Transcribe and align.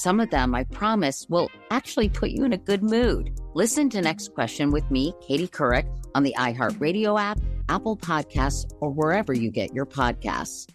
some 0.00 0.18
of 0.18 0.30
them, 0.30 0.54
I 0.54 0.64
promise, 0.64 1.26
will 1.28 1.50
actually 1.70 2.08
put 2.08 2.30
you 2.30 2.44
in 2.44 2.54
a 2.54 2.58
good 2.58 2.82
mood. 2.82 3.38
Listen 3.52 3.90
to 3.90 4.00
Next 4.00 4.32
Question 4.32 4.70
with 4.70 4.90
me, 4.90 5.12
Katie 5.20 5.46
Couric, 5.46 5.86
on 6.14 6.22
the 6.22 6.34
iHeartRadio 6.38 7.20
app, 7.20 7.38
Apple 7.68 7.98
Podcasts, 7.98 8.72
or 8.80 8.88
wherever 8.90 9.34
you 9.34 9.50
get 9.50 9.74
your 9.74 9.84
podcasts. 9.84 10.66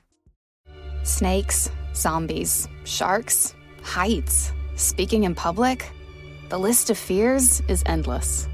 Snakes, 1.01 1.71
zombies, 1.95 2.67
sharks, 2.83 3.55
heights, 3.81 4.51
speaking 4.75 5.23
in 5.23 5.33
public. 5.33 5.91
The 6.49 6.59
list 6.59 6.91
of 6.91 6.97
fears 6.97 7.63
is 7.67 7.81
endless. 7.87 8.47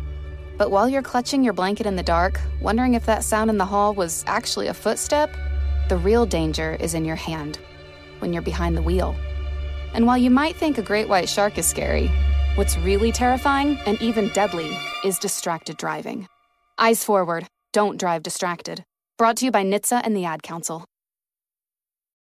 But 0.58 0.72
while 0.72 0.88
you're 0.88 1.02
clutching 1.02 1.44
your 1.44 1.54
blanket 1.54 1.86
in 1.86 1.98
the 1.98 2.04
dark, 2.04 2.40
wondering 2.62 2.94
if 2.94 3.06
that 3.08 3.26
sound 3.26 3.50
in 3.50 3.58
the 3.58 3.66
hall 3.66 3.94
was 3.94 4.24
actually 4.26 4.68
a 4.68 4.74
footstep, 4.74 5.36
the 5.90 5.98
real 5.98 6.26
danger 6.26 6.78
is 6.80 6.94
in 6.94 7.04
your 7.04 7.18
hand 7.18 7.60
when 8.20 8.32
you're 8.32 8.42
behind 8.42 8.78
the 8.78 8.82
wheel. 8.82 9.18
And 9.94 10.06
while 10.06 10.18
you 10.18 10.30
might 10.30 10.56
think 10.56 10.78
a 10.78 10.82
great 10.82 11.10
white 11.10 11.30
shark 11.30 11.58
is 11.58 11.66
scary, 11.66 12.10
what's 12.56 12.78
really 12.78 13.12
terrifying 13.12 13.78
and 13.86 14.02
even 14.02 14.30
deadly 14.30 14.78
is 15.04 15.20
distracted 15.20 15.78
driving. 15.78 16.28
Eyes 16.78 17.04
forward, 17.04 17.48
don't 17.74 18.00
drive 18.00 18.24
distracted. 18.24 18.84
Brought 19.18 19.38
to 19.38 19.46
you 19.46 19.52
by 19.52 19.64
NHTSA 19.64 20.02
and 20.04 20.16
the 20.16 20.26
Ad 20.26 20.44
Council. 20.44 20.86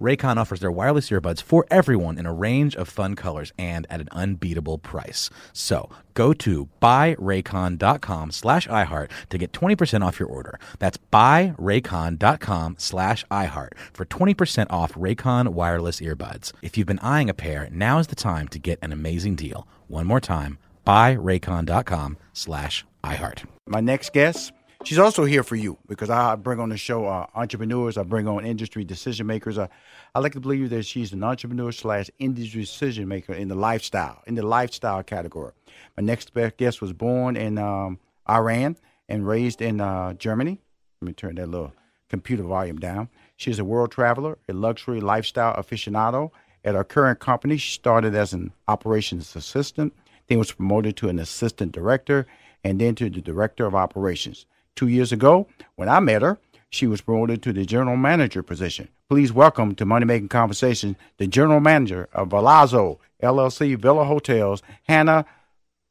Raycon 0.00 0.36
offers 0.36 0.60
their 0.60 0.70
wireless 0.70 1.10
earbuds 1.10 1.42
for 1.42 1.66
everyone 1.70 2.18
in 2.18 2.26
a 2.26 2.32
range 2.32 2.76
of 2.76 2.88
fun 2.88 3.16
colors 3.16 3.52
and 3.58 3.86
at 3.90 4.00
an 4.00 4.08
unbeatable 4.12 4.78
price. 4.78 5.30
So 5.52 5.90
go 6.14 6.32
to 6.34 6.68
buyraycon.com 6.80 8.30
slash 8.30 8.68
iHeart 8.68 9.10
to 9.30 9.38
get 9.38 9.52
20% 9.52 10.04
off 10.04 10.18
your 10.18 10.28
order. 10.28 10.58
That's 10.78 10.98
buyraycon.com 11.12 12.76
slash 12.78 13.24
iHeart 13.30 13.72
for 13.92 14.04
20% 14.04 14.66
off 14.70 14.94
Raycon 14.94 15.48
wireless 15.48 16.00
earbuds. 16.00 16.52
If 16.62 16.78
you've 16.78 16.86
been 16.86 17.00
eyeing 17.00 17.30
a 17.30 17.34
pair, 17.34 17.68
now 17.72 17.98
is 17.98 18.06
the 18.06 18.16
time 18.16 18.48
to 18.48 18.58
get 18.58 18.78
an 18.82 18.92
amazing 18.92 19.36
deal. 19.36 19.66
One 19.88 20.06
more 20.06 20.20
time, 20.20 20.58
buyraycon.com 20.86 22.16
slash 22.32 22.84
iHeart. 23.04 23.44
My 23.66 23.80
next 23.80 24.12
guest 24.12 24.52
She's 24.84 24.98
also 24.98 25.24
here 25.24 25.42
for 25.42 25.56
you 25.56 25.76
because 25.88 26.08
I 26.08 26.36
bring 26.36 26.60
on 26.60 26.68
the 26.68 26.76
show 26.76 27.04
uh, 27.06 27.26
entrepreneurs. 27.34 27.98
I 27.98 28.04
bring 28.04 28.28
on 28.28 28.46
industry 28.46 28.84
decision 28.84 29.26
makers. 29.26 29.58
I, 29.58 29.68
I 30.14 30.20
like 30.20 30.32
to 30.34 30.40
believe 30.40 30.70
that 30.70 30.86
she's 30.86 31.12
an 31.12 31.24
entrepreneur 31.24 31.72
slash 31.72 32.10
industry 32.20 32.60
decision 32.60 33.08
maker 33.08 33.32
in 33.32 33.48
the 33.48 33.56
lifestyle 33.56 34.22
in 34.26 34.36
the 34.36 34.46
lifestyle 34.46 35.02
category. 35.02 35.52
My 35.96 36.04
next 36.04 36.32
guest 36.56 36.80
was 36.80 36.92
born 36.92 37.36
in 37.36 37.58
um, 37.58 37.98
Iran 38.30 38.76
and 39.08 39.26
raised 39.26 39.60
in 39.60 39.80
uh, 39.80 40.14
Germany. 40.14 40.60
Let 41.00 41.06
me 41.06 41.12
turn 41.12 41.34
that 41.34 41.48
little 41.48 41.72
computer 42.08 42.44
volume 42.44 42.78
down. 42.78 43.08
She's 43.36 43.58
a 43.58 43.64
world 43.64 43.90
traveler, 43.90 44.38
a 44.48 44.52
luxury 44.52 45.00
lifestyle 45.00 45.54
aficionado. 45.54 46.30
At 46.64 46.76
her 46.76 46.84
current 46.84 47.18
company, 47.18 47.56
she 47.56 47.72
started 47.72 48.14
as 48.14 48.32
an 48.32 48.52
operations 48.68 49.34
assistant, 49.34 49.92
then 50.28 50.38
was 50.38 50.52
promoted 50.52 50.96
to 50.98 51.08
an 51.08 51.18
assistant 51.18 51.72
director, 51.72 52.26
and 52.62 52.80
then 52.80 52.94
to 52.96 53.10
the 53.10 53.20
director 53.20 53.66
of 53.66 53.74
operations. 53.74 54.46
Two 54.78 54.86
years 54.86 55.10
ago, 55.10 55.48
when 55.74 55.88
I 55.88 55.98
met 55.98 56.22
her, 56.22 56.38
she 56.70 56.86
was 56.86 57.00
promoted 57.00 57.42
to 57.42 57.52
the 57.52 57.64
general 57.64 57.96
manager 57.96 58.44
position. 58.44 58.86
Please 59.08 59.32
welcome 59.32 59.74
to 59.74 59.84
Money 59.84 60.04
Making 60.04 60.28
Conversation 60.28 60.94
the 61.16 61.26
general 61.26 61.58
manager 61.58 62.08
of 62.12 62.28
Vilazzo 62.28 62.98
LLC 63.20 63.76
Villa 63.76 64.04
Hotels, 64.04 64.62
Hannah 64.84 65.26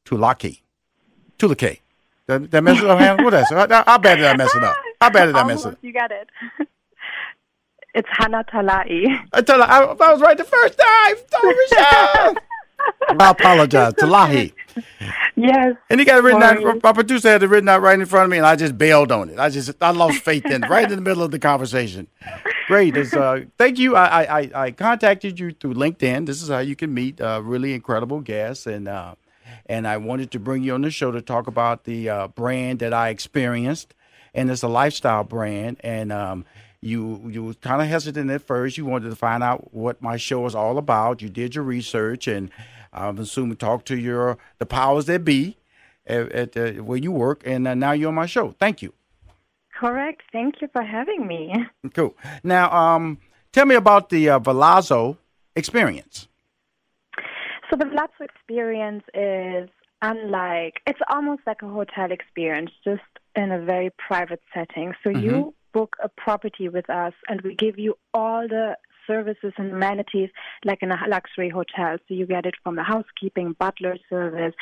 Tulaki. 0.05 0.61
Tulake. 1.37 1.81
Did, 2.29 2.49
that 2.49 2.63
mess 2.63 2.81
it 2.81 2.89
up, 2.89 2.97
Hannah? 2.97 3.21
What 3.25 3.33
is 3.33 3.49
that? 3.49 3.69
How 3.85 3.97
bad 3.97 4.15
did 4.15 4.25
I 4.25 4.37
mess 4.37 4.55
it 4.55 4.63
up? 4.63 4.77
How 5.01 5.09
bad 5.09 5.25
did 5.25 5.35
I 5.35 5.43
mess 5.43 5.65
it 5.65 5.73
up? 5.73 5.79
You 5.81 5.91
got 5.91 6.11
it. 6.11 6.29
It's 7.93 8.07
Hannah 8.11 8.43
Talai. 8.43 9.19
I, 9.33 9.39
I, 9.39 9.83
I 9.83 10.11
was 10.13 10.21
right 10.21 10.37
the 10.37 10.43
first 10.43 10.79
time. 10.79 12.35
I 13.19 13.29
apologize. 13.31 13.93
Talahi. 13.93 14.53
Yes. 15.35 15.75
And 15.89 15.99
he 15.99 16.05
got 16.05 16.19
it 16.19 16.23
written 16.23 16.43
out. 16.43 16.83
My 16.83 16.93
producer 16.93 17.29
had 17.29 17.43
it 17.43 17.47
written 17.47 17.69
out 17.69 17.81
right 17.81 17.99
in 17.99 18.05
front 18.05 18.25
of 18.25 18.31
me, 18.31 18.37
and 18.37 18.45
I 18.45 18.55
just 18.55 18.77
bailed 18.77 19.11
on 19.11 19.29
it. 19.29 19.39
I 19.39 19.49
just 19.49 19.71
I 19.81 19.91
lost 19.91 20.19
faith 20.19 20.45
in 20.45 20.63
it 20.63 20.69
right 20.69 20.89
in 20.89 20.95
the 20.95 21.01
middle 21.01 21.23
of 21.23 21.31
the 21.31 21.39
conversation. 21.39 22.07
Great. 22.67 22.97
Uh, 22.97 23.41
thank 23.57 23.79
you. 23.79 23.95
I, 23.95 24.39
I 24.39 24.51
I 24.53 24.71
contacted 24.71 25.39
you 25.39 25.51
through 25.51 25.75
LinkedIn. 25.75 26.25
This 26.25 26.41
is 26.41 26.49
how 26.49 26.59
you 26.59 26.75
can 26.75 26.93
meet 26.93 27.21
uh, 27.21 27.41
really 27.43 27.73
incredible 27.73 28.19
guests, 28.19 28.65
and 28.65 28.87
uh, 28.87 29.15
and 29.67 29.87
I 29.87 29.97
wanted 29.97 30.31
to 30.31 30.39
bring 30.39 30.63
you 30.63 30.73
on 30.73 30.81
the 30.81 30.91
show 30.91 31.11
to 31.11 31.21
talk 31.21 31.47
about 31.47 31.85
the 31.85 32.09
uh, 32.09 32.27
brand 32.27 32.79
that 32.79 32.93
I 32.93 33.09
experienced, 33.09 33.93
and 34.33 34.49
it's 34.51 34.63
a 34.63 34.67
lifestyle 34.67 35.23
brand, 35.23 35.77
and 35.81 36.11
um, 36.11 36.45
you 36.81 37.21
you 37.29 37.43
were 37.43 37.53
kind 37.55 37.81
of 37.81 37.87
hesitant 37.87 38.29
at 38.31 38.41
first. 38.41 38.77
You 38.77 38.85
wanted 38.85 39.09
to 39.09 39.15
find 39.15 39.43
out 39.43 39.73
what 39.73 40.01
my 40.01 40.17
show 40.17 40.41
was 40.41 40.55
all 40.55 40.77
about. 40.77 41.21
You 41.21 41.29
did 41.29 41.55
your 41.55 41.63
research, 41.63 42.27
and 42.27 42.49
I'm 42.93 43.17
assuming 43.19 43.57
talk 43.57 43.85
to 43.85 43.97
your 43.97 44.37
the 44.59 44.65
powers 44.65 45.05
that 45.05 45.23
be 45.23 45.57
at, 46.05 46.31
at 46.31 46.57
uh, 46.57 46.71
where 46.83 46.97
you 46.97 47.11
work, 47.11 47.43
and 47.45 47.67
uh, 47.67 47.75
now 47.75 47.91
you're 47.91 48.09
on 48.09 48.15
my 48.15 48.25
show. 48.25 48.51
Thank 48.59 48.81
you. 48.81 48.93
Correct. 49.79 50.21
Thank 50.31 50.61
you 50.61 50.67
for 50.73 50.83
having 50.83 51.27
me. 51.27 51.53
Cool. 51.93 52.15
Now, 52.43 52.71
um, 52.71 53.19
tell 53.51 53.65
me 53.65 53.75
about 53.75 54.09
the 54.09 54.29
uh, 54.29 55.13
experience. 55.55 56.27
So 57.69 57.75
the 57.75 57.85
Vilazzo 57.85 58.21
experience 58.21 59.03
is 59.13 59.69
unlike 60.01 60.81
it's 60.85 60.99
almost 61.09 61.41
like 61.45 61.61
a 61.61 61.67
hotel 61.67 62.11
experience, 62.11 62.71
just 62.83 63.01
in 63.35 63.51
a 63.51 63.61
very 63.61 63.91
private 63.97 64.41
setting. 64.53 64.93
So 65.03 65.09
mm-hmm. 65.09 65.23
you 65.23 65.53
book 65.73 65.95
a 66.03 66.09
property 66.09 66.69
with 66.69 66.89
us, 66.89 67.13
and 67.27 67.41
we 67.41 67.55
give 67.55 67.77
you 67.77 67.97
all 68.13 68.47
the 68.47 68.77
services 69.07 69.53
and 69.57 69.71
amenities 69.71 70.29
like 70.63 70.79
in 70.81 70.91
a 70.91 70.97
luxury 71.07 71.49
hotel. 71.49 71.97
So 72.07 72.13
you 72.13 72.27
get 72.27 72.45
it 72.45 72.55
from 72.63 72.75
the 72.75 72.83
housekeeping, 72.83 73.55
butler 73.57 73.97
service, 74.09 74.53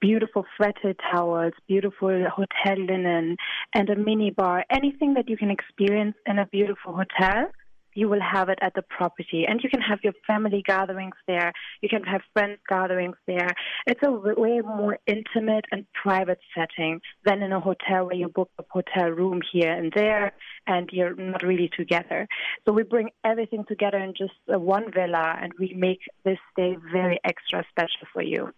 beautiful 0.00 0.44
Frette 0.56 0.94
towels, 1.10 1.54
beautiful 1.66 2.26
hotel 2.30 2.84
linen, 2.84 3.36
and 3.74 3.90
a 3.90 3.96
mini 3.96 4.30
bar. 4.30 4.64
Anything 4.70 5.14
that 5.14 5.28
you 5.28 5.36
can 5.36 5.50
experience 5.50 6.16
in 6.26 6.38
a 6.38 6.46
beautiful 6.46 6.94
hotel, 6.94 7.50
you 7.94 8.08
will 8.08 8.20
have 8.20 8.48
it 8.48 8.58
at 8.60 8.74
the 8.74 8.82
property. 8.82 9.44
And 9.48 9.60
you 9.62 9.70
can 9.70 9.80
have 9.80 10.00
your 10.02 10.12
family 10.26 10.62
gatherings 10.66 11.14
there. 11.26 11.52
You 11.80 11.88
can 11.88 12.02
have 12.04 12.22
friends 12.32 12.58
gatherings 12.68 13.16
there. 13.26 13.52
It's 13.86 14.00
a 14.04 14.10
way 14.10 14.60
more 14.60 14.98
intimate 15.06 15.64
and 15.72 15.86
private 16.02 16.40
setting 16.56 17.00
than 17.24 17.42
in 17.42 17.52
a 17.52 17.60
hotel 17.60 18.06
where 18.06 18.16
you 18.16 18.28
book 18.28 18.50
a 18.58 18.64
hotel 18.68 19.10
room 19.10 19.40
here 19.52 19.72
and 19.72 19.92
there 19.94 20.32
and 20.66 20.88
you're 20.92 21.14
not 21.14 21.42
really 21.42 21.70
together. 21.76 22.26
So 22.64 22.72
we 22.72 22.82
bring 22.82 23.10
everything 23.24 23.64
together 23.66 23.98
in 23.98 24.14
just 24.16 24.32
uh, 24.52 24.58
one 24.58 24.92
villa 24.92 25.36
and 25.40 25.52
we 25.58 25.74
make 25.74 26.00
this 26.24 26.38
stay 26.52 26.76
very 26.92 27.18
extra 27.24 27.64
special 27.70 28.06
for 28.12 28.22
you. 28.22 28.52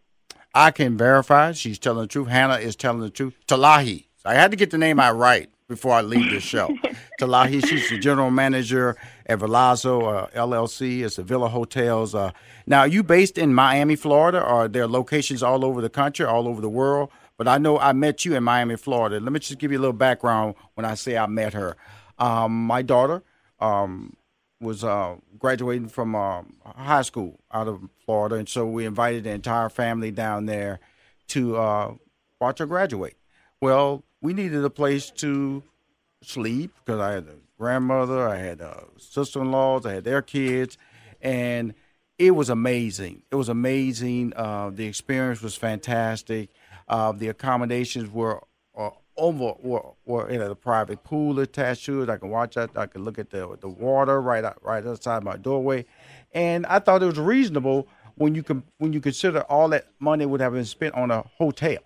I 0.54 0.70
can 0.70 0.96
verify 0.96 1.52
she's 1.52 1.78
telling 1.78 2.02
the 2.02 2.06
truth. 2.06 2.28
Hannah 2.28 2.56
is 2.56 2.76
telling 2.76 3.00
the 3.00 3.10
truth. 3.10 3.34
Talahi. 3.46 4.06
I 4.24 4.34
had 4.34 4.50
to 4.50 4.56
get 4.56 4.70
the 4.70 4.78
name 4.78 4.98
out 4.98 5.16
right 5.16 5.50
before 5.68 5.92
I 5.92 6.00
leave 6.00 6.30
this 6.30 6.42
show. 6.42 6.68
Talahi, 7.20 7.66
she's 7.66 7.90
the 7.90 7.98
general 7.98 8.30
manager 8.30 8.96
at 9.26 9.40
Vilazzo 9.40 10.24
uh, 10.24 10.26
LLC. 10.28 11.04
It's 11.04 11.16
the 11.16 11.22
Villa 11.22 11.48
Hotels. 11.48 12.14
Uh, 12.14 12.30
now, 12.66 12.80
are 12.80 12.88
you 12.88 13.02
based 13.02 13.38
in 13.38 13.52
Miami, 13.52 13.96
Florida, 13.96 14.38
or 14.38 14.44
are 14.44 14.68
there 14.68 14.86
locations 14.86 15.42
all 15.42 15.64
over 15.64 15.80
the 15.80 15.90
country, 15.90 16.24
all 16.24 16.48
over 16.48 16.60
the 16.60 16.68
world? 16.68 17.10
But 17.36 17.48
I 17.48 17.58
know 17.58 17.78
I 17.78 17.92
met 17.92 18.24
you 18.24 18.34
in 18.34 18.44
Miami, 18.44 18.76
Florida. 18.76 19.20
Let 19.20 19.32
me 19.32 19.40
just 19.40 19.58
give 19.58 19.70
you 19.70 19.78
a 19.78 19.80
little 19.80 19.92
background 19.92 20.54
when 20.74 20.86
I 20.86 20.94
say 20.94 21.18
I 21.18 21.26
met 21.26 21.52
her. 21.52 21.76
Um, 22.18 22.66
my 22.66 22.80
daughter 22.80 23.22
um, 23.60 24.16
was 24.60 24.82
uh, 24.82 25.16
graduating 25.38 25.88
from 25.88 26.14
uh, 26.14 26.42
high 26.64 27.02
school 27.02 27.40
out 27.52 27.68
of 27.68 27.80
Florida, 28.04 28.36
and 28.36 28.48
so 28.48 28.66
we 28.66 28.86
invited 28.86 29.24
the 29.24 29.30
entire 29.30 29.68
family 29.68 30.10
down 30.10 30.46
there 30.46 30.80
to 31.28 31.56
uh, 31.56 31.94
watch 32.40 32.58
her 32.60 32.66
graduate. 32.66 33.16
Well, 33.60 34.04
we 34.22 34.32
needed 34.32 34.64
a 34.64 34.70
place 34.70 35.10
to 35.10 35.62
sleep 36.22 36.72
because 36.84 37.00
I 37.00 37.12
had 37.12 37.26
grandmother, 37.58 38.28
I 38.28 38.36
had 38.36 38.60
uh, 38.60 38.82
sister-in-laws, 38.98 39.86
I 39.86 39.94
had 39.94 40.04
their 40.04 40.22
kids, 40.22 40.78
and 41.20 41.74
it 42.18 42.32
was 42.32 42.48
amazing. 42.48 43.22
It 43.30 43.36
was 43.36 43.48
amazing. 43.48 44.32
Uh, 44.36 44.70
the 44.70 44.86
experience 44.86 45.42
was 45.42 45.54
fantastic. 45.54 46.50
Uh, 46.88 47.12
the 47.12 47.28
accommodations 47.28 48.10
were 48.10 48.42
uh, 48.76 48.90
over 49.16 49.54
were, 49.60 49.82
were 50.04 50.28
in 50.28 50.40
a 50.40 50.54
private 50.54 51.02
pool 51.02 51.38
attached 51.40 51.86
to 51.86 52.02
it. 52.02 52.10
I 52.10 52.16
can 52.18 52.30
watch 52.30 52.54
that. 52.54 52.70
I 52.76 52.86
can 52.86 53.04
look 53.04 53.18
at 53.18 53.30
the 53.30 53.56
the 53.60 53.68
water 53.68 54.20
right 54.20 54.44
out, 54.44 54.58
right 54.62 54.86
outside 54.86 55.24
my 55.24 55.36
doorway, 55.36 55.84
and 56.32 56.66
I 56.66 56.78
thought 56.78 57.02
it 57.02 57.06
was 57.06 57.18
reasonable 57.18 57.88
when 58.16 58.34
you 58.34 58.42
can 58.42 58.62
when 58.78 58.92
you 58.92 59.00
consider 59.00 59.40
all 59.42 59.68
that 59.70 59.86
money 59.98 60.26
would 60.26 60.40
have 60.40 60.52
been 60.52 60.64
spent 60.64 60.94
on 60.94 61.10
a 61.10 61.22
hotel, 61.38 61.78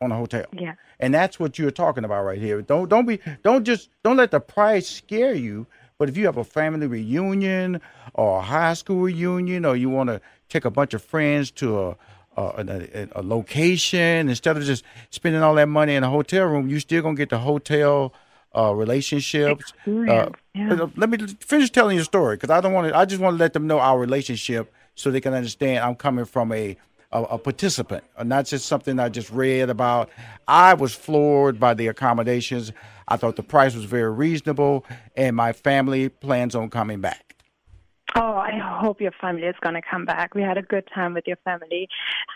on 0.00 0.12
a 0.12 0.16
hotel. 0.16 0.46
Yeah. 0.52 0.74
And 1.00 1.12
that's 1.12 1.40
what 1.40 1.58
you're 1.58 1.70
talking 1.70 2.04
about 2.04 2.24
right 2.24 2.38
here. 2.38 2.62
Don't 2.62 2.88
don't 2.88 3.06
be 3.06 3.20
don't 3.42 3.64
just 3.64 3.90
don't 4.02 4.16
let 4.16 4.30
the 4.30 4.40
price 4.40 4.88
scare 4.88 5.34
you. 5.34 5.66
But 5.98 6.08
if 6.08 6.16
you 6.16 6.26
have 6.26 6.36
a 6.36 6.44
family 6.44 6.86
reunion 6.86 7.80
or 8.14 8.38
a 8.38 8.42
high 8.42 8.74
school 8.74 9.02
reunion, 9.02 9.64
or 9.64 9.74
you 9.74 9.90
want 9.90 10.08
to 10.10 10.20
take 10.48 10.64
a 10.64 10.70
bunch 10.70 10.94
of 10.94 11.02
friends 11.02 11.50
to 11.52 11.80
a 11.80 11.96
a, 12.36 12.88
a, 12.94 13.20
a, 13.20 13.22
location 13.22 14.28
instead 14.28 14.56
of 14.56 14.62
just 14.62 14.84
spending 15.10 15.42
all 15.42 15.56
that 15.56 15.68
money 15.68 15.96
in 15.96 16.04
a 16.04 16.08
hotel 16.08 16.46
room, 16.46 16.68
you're 16.68 16.78
still 16.78 17.02
gonna 17.02 17.16
get 17.16 17.30
the 17.30 17.38
hotel 17.38 18.14
uh, 18.56 18.72
relationships. 18.72 19.72
Uh, 19.86 20.30
yeah. 20.54 20.86
Let 20.96 21.10
me 21.10 21.18
finish 21.40 21.70
telling 21.70 21.96
your 21.96 22.04
story 22.04 22.36
because 22.36 22.50
I 22.50 22.60
don't 22.60 22.72
want 22.72 22.88
to. 22.88 22.96
I 22.96 23.06
just 23.06 23.20
want 23.20 23.34
to 23.34 23.38
let 23.38 23.54
them 23.54 23.66
know 23.66 23.80
our 23.80 23.98
relationship 23.98 24.72
so 24.94 25.10
they 25.10 25.20
can 25.20 25.34
understand 25.34 25.84
I'm 25.84 25.96
coming 25.96 26.24
from 26.24 26.52
a 26.52 26.76
a, 27.12 27.22
a 27.22 27.38
participant, 27.38 28.04
uh, 28.16 28.24
not 28.24 28.46
just 28.46 28.66
something 28.66 28.98
I 28.98 29.08
just 29.08 29.30
read 29.30 29.70
about. 29.70 30.10
I 30.46 30.74
was 30.74 30.94
floored 30.94 31.58
by 31.58 31.74
the 31.74 31.86
accommodations. 31.86 32.72
I 33.06 33.16
thought 33.16 33.36
the 33.36 33.42
price 33.42 33.74
was 33.74 33.84
very 33.84 34.10
reasonable, 34.10 34.84
and 35.16 35.34
my 35.34 35.52
family 35.52 36.08
plans 36.08 36.54
on 36.54 36.70
coming 36.70 37.00
back. 37.00 37.36
I 38.48 38.80
hope 38.80 39.00
your 39.00 39.12
family 39.20 39.44
is 39.44 39.54
going 39.60 39.74
to 39.74 39.82
come 39.88 40.04
back. 40.04 40.34
We 40.34 40.42
had 40.42 40.56
a 40.56 40.62
good 40.62 40.88
time 40.94 41.14
with 41.14 41.24
your 41.26 41.36
family. 41.44 41.88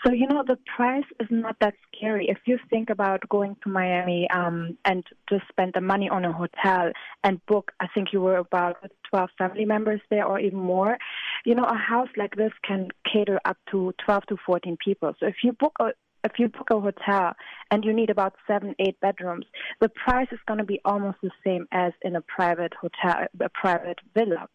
So, 0.05 0.13
you 0.13 0.27
know, 0.27 0.43
the 0.45 0.57
price 0.75 1.05
is 1.19 1.27
not 1.31 1.55
that 1.59 1.73
scary. 1.87 2.27
If 2.29 2.39
you 2.45 2.59
think 2.69 2.89
about 2.89 3.27
going 3.29 3.55
to 3.63 3.69
Miami 3.69 4.27
um, 4.29 4.77
and 4.85 5.03
just 5.29 5.47
spend 5.49 5.73
the 5.73 5.81
money 5.81 6.09
on 6.09 6.25
a 6.25 6.31
hotel 6.31 6.91
and 7.23 7.43
book, 7.47 7.71
I 7.79 7.87
think 7.93 8.09
you 8.13 8.21
were 8.21 8.37
about 8.37 8.77
12 9.09 9.29
family 9.37 9.65
members 9.65 10.01
there 10.09 10.25
or 10.25 10.39
even 10.39 10.59
more, 10.59 10.97
you 11.45 11.55
know, 11.55 11.63
a 11.63 11.77
house 11.77 12.09
like 12.17 12.35
this 12.35 12.51
can 12.63 12.89
cater 13.11 13.39
up 13.45 13.57
to 13.71 13.93
12 14.05 14.23
to 14.27 14.37
14 14.45 14.77
people. 14.83 15.13
So 15.19 15.27
if 15.27 15.35
you 15.43 15.53
book 15.53 15.73
a 15.79 15.91
if 16.25 16.39
you 16.39 16.47
book 16.47 16.69
a 16.71 16.79
hotel 16.79 17.33
and 17.69 17.83
you 17.83 17.91
need 17.91 18.09
about 18.09 18.33
seven, 18.47 18.75
eight 18.79 18.97
bedrooms, 19.01 19.45
the 19.81 19.89
price 19.89 20.29
is 20.31 20.39
going 20.47 20.59
to 20.59 20.63
be 20.63 20.79
almost 20.85 21.17
the 21.21 21.31
same 21.45 21.67
as 21.73 21.91
in 22.01 22.15
a 22.15 22.21
private 22.21 22.73
hotel, 22.79 23.27
a 23.41 23.49
private 23.49 23.99
villa. 24.13 24.47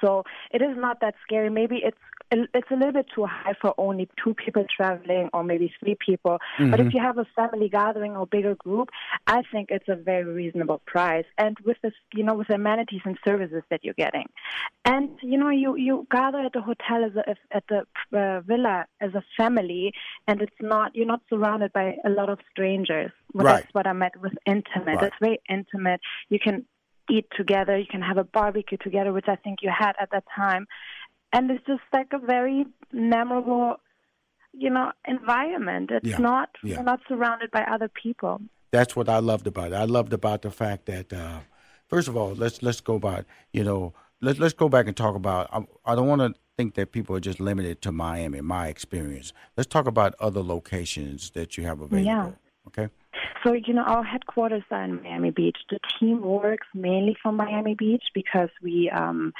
So 0.00 0.24
it 0.50 0.62
is 0.62 0.76
not 0.76 1.00
that 1.00 1.14
scary. 1.26 1.50
Maybe 1.50 1.80
it's 1.84 1.98
it's 2.32 2.70
a 2.70 2.74
little 2.74 2.92
bit 2.92 3.06
too 3.14 3.26
high 3.26 3.52
for 3.60 3.74
only 3.78 4.08
two 4.22 4.34
people 4.34 4.64
traveling 4.74 5.28
or 5.32 5.44
maybe 5.44 5.72
three 5.80 5.96
people. 6.04 6.38
Mm-hmm. 6.58 6.70
But 6.70 6.80
if 6.80 6.86
mm-hmm. 6.86 6.96
you 6.96 7.02
have 7.02 7.18
a 7.18 7.26
family 7.36 7.68
gathering 7.68 8.16
or 8.16 8.26
bigger 8.26 8.54
group, 8.54 8.88
I 9.26 9.42
think 9.52 9.68
it's 9.70 9.88
a 9.88 9.96
very 9.96 10.24
reasonable 10.24 10.80
price. 10.86 11.26
And 11.36 11.56
with 11.64 11.76
this, 11.82 11.92
you 12.14 12.24
know, 12.24 12.34
with 12.34 12.48
the 12.48 12.54
amenities 12.54 13.02
and 13.04 13.18
services 13.24 13.62
that 13.70 13.84
you're 13.84 13.94
getting, 13.94 14.28
and 14.84 15.10
you 15.22 15.38
know, 15.38 15.50
you 15.50 15.76
you 15.76 16.06
gather 16.10 16.38
at 16.38 16.52
the 16.52 16.62
hotel 16.62 17.04
as 17.04 17.12
a, 17.16 17.56
at 17.56 17.64
the 17.68 17.82
uh, 18.18 18.40
villa 18.40 18.86
as 19.00 19.14
a 19.14 19.22
family, 19.36 19.92
and 20.26 20.40
it's 20.40 20.52
not 20.60 20.94
you're 20.94 21.06
not 21.06 21.20
surrounded 21.28 21.72
by 21.72 21.96
a 22.04 22.10
lot 22.10 22.28
of 22.28 22.38
strangers. 22.50 23.10
Well, 23.34 23.46
right. 23.46 23.62
That's 23.62 23.74
what 23.74 23.86
I 23.86 23.92
meant 23.92 24.20
with 24.20 24.32
intimate. 24.46 24.96
Right. 24.96 25.04
It's 25.04 25.16
very 25.20 25.40
intimate. 25.48 26.00
You 26.28 26.38
can 26.38 26.66
eat 27.12 27.26
together. 27.36 27.78
You 27.78 27.86
can 27.90 28.02
have 28.02 28.18
a 28.18 28.24
barbecue 28.24 28.78
together, 28.78 29.12
which 29.12 29.28
I 29.28 29.36
think 29.36 29.58
you 29.62 29.70
had 29.76 29.94
at 30.00 30.10
that 30.12 30.24
time. 30.34 30.66
And 31.32 31.50
it's 31.50 31.64
just 31.66 31.82
like 31.92 32.08
a 32.12 32.18
very 32.18 32.66
memorable, 32.92 33.76
you 34.52 34.70
know, 34.70 34.92
environment. 35.06 35.90
It's 35.92 36.08
yeah. 36.08 36.18
not 36.18 36.50
yeah. 36.62 36.74
you're 36.74 36.82
not 36.82 37.00
surrounded 37.08 37.50
by 37.50 37.62
other 37.62 37.88
people. 37.88 38.40
That's 38.70 38.96
what 38.96 39.08
I 39.08 39.18
loved 39.18 39.46
about 39.46 39.72
it. 39.72 39.74
I 39.74 39.84
loved 39.84 40.12
about 40.12 40.42
the 40.42 40.50
fact 40.50 40.86
that 40.86 41.12
uh, 41.12 41.40
first 41.88 42.08
of 42.08 42.16
all, 42.16 42.34
let's 42.34 42.62
let's 42.62 42.80
go 42.80 42.94
about 42.94 43.24
you 43.52 43.64
know 43.64 43.94
let's 44.20 44.38
let's 44.38 44.54
go 44.54 44.68
back 44.68 44.86
and 44.86 44.96
talk 44.96 45.14
about. 45.14 45.48
I, 45.52 45.64
I 45.90 45.94
don't 45.94 46.08
want 46.08 46.20
to 46.20 46.34
think 46.56 46.74
that 46.74 46.92
people 46.92 47.16
are 47.16 47.20
just 47.20 47.40
limited 47.40 47.80
to 47.82 47.92
Miami. 47.92 48.40
My 48.40 48.68
experience. 48.68 49.32
Let's 49.56 49.68
talk 49.68 49.86
about 49.86 50.14
other 50.20 50.42
locations 50.42 51.30
that 51.30 51.56
you 51.56 51.64
have 51.64 51.80
available. 51.80 52.06
Yeah. 52.06 52.30
Okay. 52.66 52.88
So, 53.42 53.52
you 53.52 53.74
know, 53.74 53.82
our 53.82 54.04
headquarters 54.04 54.62
are 54.70 54.84
in 54.84 55.02
Miami 55.02 55.30
Beach. 55.30 55.58
The 55.70 55.78
team 55.98 56.22
works 56.22 56.66
mainly 56.74 57.16
from 57.22 57.36
Miami 57.36 57.74
Beach 57.74 58.04
because 58.14 58.50
we 58.62 58.90
um, 58.90 59.32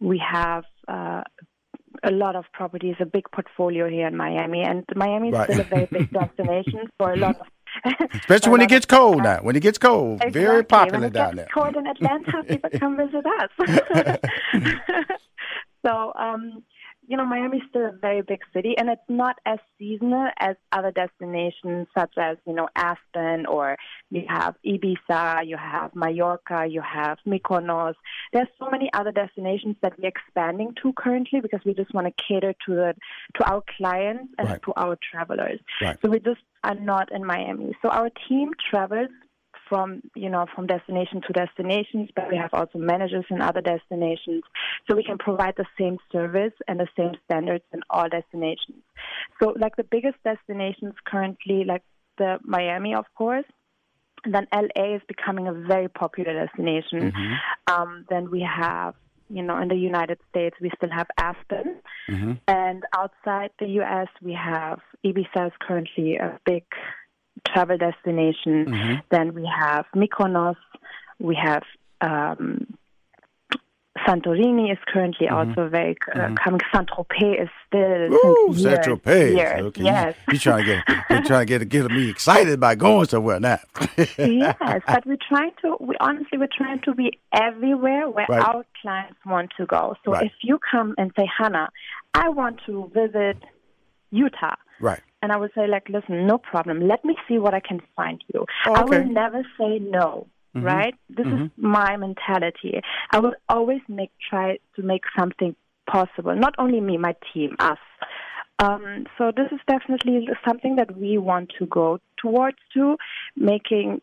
we 0.00 0.18
have 0.18 0.64
uh, 0.88 1.22
a 2.02 2.10
lot 2.10 2.36
of 2.36 2.44
properties, 2.52 2.96
a 3.00 3.06
big 3.06 3.30
portfolio 3.32 3.88
here 3.88 4.06
in 4.06 4.16
Miami, 4.16 4.62
and 4.62 4.84
Miami 4.94 5.28
is 5.28 5.34
right. 5.34 5.50
still 5.50 5.60
a 5.60 5.64
very 5.64 5.86
big 5.86 6.10
destination 6.12 6.88
for 6.98 7.12
a 7.12 7.16
lot 7.16 7.40
of. 7.40 7.46
Especially 8.14 8.50
when 8.50 8.60
it 8.60 8.68
gets 8.68 8.84
cold 8.84 9.22
now. 9.22 9.38
When 9.38 9.56
it 9.56 9.60
gets 9.60 9.78
cold, 9.78 10.16
exactly. 10.16 10.42
very 10.42 10.62
popular 10.62 11.00
when 11.00 11.08
it 11.08 11.12
down 11.14 11.36
gets 11.36 11.48
there. 11.54 11.62
Cold 11.62 11.76
in 11.76 11.86
Atlanta, 11.86 12.42
people 12.44 12.70
come 12.78 12.96
visit 12.96 13.24
us. 13.40 14.18
so, 15.86 16.12
um, 16.14 16.62
you 17.06 17.16
know, 17.16 17.24
Miami 17.24 17.58
is 17.58 17.62
still 17.68 17.86
a 17.86 17.92
very 17.92 18.22
big 18.22 18.40
city, 18.52 18.74
and 18.78 18.88
it's 18.88 19.02
not 19.08 19.36
as 19.44 19.58
seasonal 19.78 20.28
as 20.38 20.56
other 20.70 20.92
destinations 20.92 21.88
such 21.96 22.12
as, 22.16 22.36
you 22.46 22.54
know, 22.54 22.68
Aspen 22.76 23.46
or 23.46 23.76
you 24.10 24.24
have 24.28 24.54
Ibiza, 24.64 25.46
you 25.46 25.56
have 25.56 25.94
Mallorca, 25.94 26.66
you 26.68 26.80
have 26.80 27.18
Mykonos. 27.26 27.94
There's 28.32 28.48
so 28.58 28.70
many 28.70 28.88
other 28.94 29.10
destinations 29.10 29.76
that 29.82 29.98
we're 29.98 30.08
expanding 30.08 30.74
to 30.82 30.92
currently 30.92 31.40
because 31.40 31.60
we 31.64 31.74
just 31.74 31.92
want 31.92 32.06
to 32.06 32.24
cater 32.28 32.54
to 32.66 32.74
the 32.74 32.94
to 33.36 33.50
our 33.50 33.62
clients 33.76 34.32
and 34.38 34.48
right. 34.48 34.62
to 34.62 34.72
our 34.76 34.96
travelers. 35.10 35.60
Right. 35.80 35.98
So 36.02 36.10
we 36.10 36.20
just 36.20 36.40
are 36.62 36.76
not 36.76 37.10
in 37.10 37.24
Miami. 37.24 37.76
So 37.82 37.88
our 37.88 38.10
team 38.28 38.52
travels 38.70 39.10
from 39.72 40.02
you 40.14 40.28
know 40.28 40.44
from 40.54 40.66
destination 40.66 41.22
to 41.26 41.32
destinations, 41.32 42.10
but 42.14 42.30
we 42.30 42.36
have 42.36 42.50
also 42.52 42.78
managers 42.78 43.24
in 43.30 43.40
other 43.40 43.62
destinations, 43.62 44.42
so 44.86 44.94
we 44.94 45.02
can 45.02 45.16
provide 45.16 45.54
the 45.56 45.64
same 45.80 45.96
service 46.12 46.52
and 46.68 46.78
the 46.78 46.88
same 46.94 47.12
standards 47.24 47.64
in 47.72 47.80
all 47.88 48.06
destinations. 48.06 48.82
So 49.40 49.54
like 49.58 49.76
the 49.76 49.84
biggest 49.84 50.16
destinations 50.24 50.92
currently, 51.06 51.64
like 51.64 51.82
the 52.18 52.38
Miami, 52.44 52.94
of 52.94 53.06
course. 53.16 53.46
And 54.24 54.34
then 54.34 54.46
LA 54.54 54.96
is 54.96 55.02
becoming 55.08 55.48
a 55.48 55.52
very 55.52 55.88
popular 55.88 56.34
destination. 56.44 57.10
Mm-hmm. 57.10 57.74
Um, 57.74 58.04
then 58.10 58.30
we 58.30 58.42
have 58.42 58.94
you 59.30 59.42
know, 59.42 59.58
in 59.62 59.68
the 59.68 59.74
United 59.74 60.18
States, 60.28 60.54
we 60.60 60.70
still 60.76 60.90
have 60.90 61.06
Aspen. 61.18 61.80
Mm-hmm. 62.10 62.32
And 62.46 62.82
outside 62.94 63.50
the 63.58 63.66
U.S., 63.80 64.08
we 64.20 64.34
have 64.34 64.80
Ibiza 65.04 65.46
is 65.46 65.52
currently 65.66 66.16
a 66.16 66.38
big 66.44 66.64
travel 67.46 67.78
destination. 67.78 68.66
Mm-hmm. 68.66 68.94
Then 69.10 69.34
we 69.34 69.46
have 69.46 69.86
Mykonos, 69.94 70.56
we 71.18 71.34
have 71.42 71.62
um, 72.00 72.66
Santorini 74.08 74.72
is 74.72 74.78
currently 74.88 75.28
also 75.28 75.68
very 75.68 75.96
uh, 76.14 76.18
Mm-hmm. 76.18 76.34
coming. 76.42 76.60
Saint 76.74 76.88
Tropez 76.90 77.42
is 77.42 77.48
still 77.68 78.12
Ooh, 78.14 78.46
years, 78.54 78.62
Central 78.62 78.96
Okay. 79.04 79.82
Yes. 79.84 80.14
You, 80.32 80.38
trying 80.38 80.64
to 80.64 80.82
get 80.86 80.88
you 81.10 81.22
trying 81.24 81.46
to 81.46 81.58
get 81.58 81.68
get 81.68 81.90
me 81.90 82.08
excited 82.08 82.58
by 82.58 82.74
going 82.74 83.06
somewhere 83.06 83.38
now. 83.38 83.58
yes, 84.18 84.56
but 84.86 85.06
we're 85.06 85.18
trying 85.28 85.52
to. 85.60 85.76
We 85.78 85.94
honestly, 86.00 86.38
we're 86.38 86.48
trying 86.56 86.80
to 86.86 86.94
be 86.94 87.18
everywhere 87.34 88.08
where 88.08 88.26
Right. 88.28 88.42
our 88.42 88.64
clients 88.80 89.18
want 89.26 89.50
to 89.58 89.66
go. 89.66 89.94
So 90.04 90.12
Right. 90.12 90.24
if 90.26 90.32
you 90.42 90.58
come 90.70 90.94
and 90.96 91.12
say, 91.16 91.28
Hannah, 91.38 91.68
I 92.14 92.30
want 92.30 92.60
to 92.66 92.90
visit 92.94 93.36
Utah, 94.10 94.54
right. 94.80 95.00
And 95.22 95.32
I 95.32 95.36
would 95.36 95.52
say, 95.54 95.66
like, 95.66 95.88
listen, 95.88 96.26
no 96.26 96.36
problem. 96.36 96.86
Let 96.86 97.04
me 97.04 97.16
see 97.28 97.38
what 97.38 97.54
I 97.54 97.60
can 97.60 97.80
find 97.96 98.22
you. 98.34 98.44
Oh, 98.66 98.74
I 98.74 98.84
will 98.84 99.04
never 99.04 99.42
say 99.58 99.78
no. 99.78 100.26
Right? 100.54 100.94
This 101.08 101.26
is 101.26 101.50
my 101.56 101.96
mentality. 101.96 102.82
I 103.10 103.20
will 103.20 103.32
always 103.48 103.80
make 103.88 104.10
try 104.28 104.58
to 104.76 104.82
make 104.82 105.04
something 105.18 105.56
possible. 105.90 106.36
Not 106.36 106.54
only 106.58 106.78
me, 106.78 106.98
my 106.98 107.16
team, 107.32 107.56
us. 107.58 107.78
Um, 108.58 109.06
so 109.16 109.32
this 109.34 109.46
is 109.50 109.60
definitely 109.66 110.28
something 110.46 110.76
that 110.76 110.96
we 110.96 111.16
want 111.16 111.52
to 111.58 111.64
go 111.66 112.00
towards 112.20 112.58
to 112.74 112.98
making 113.34 114.02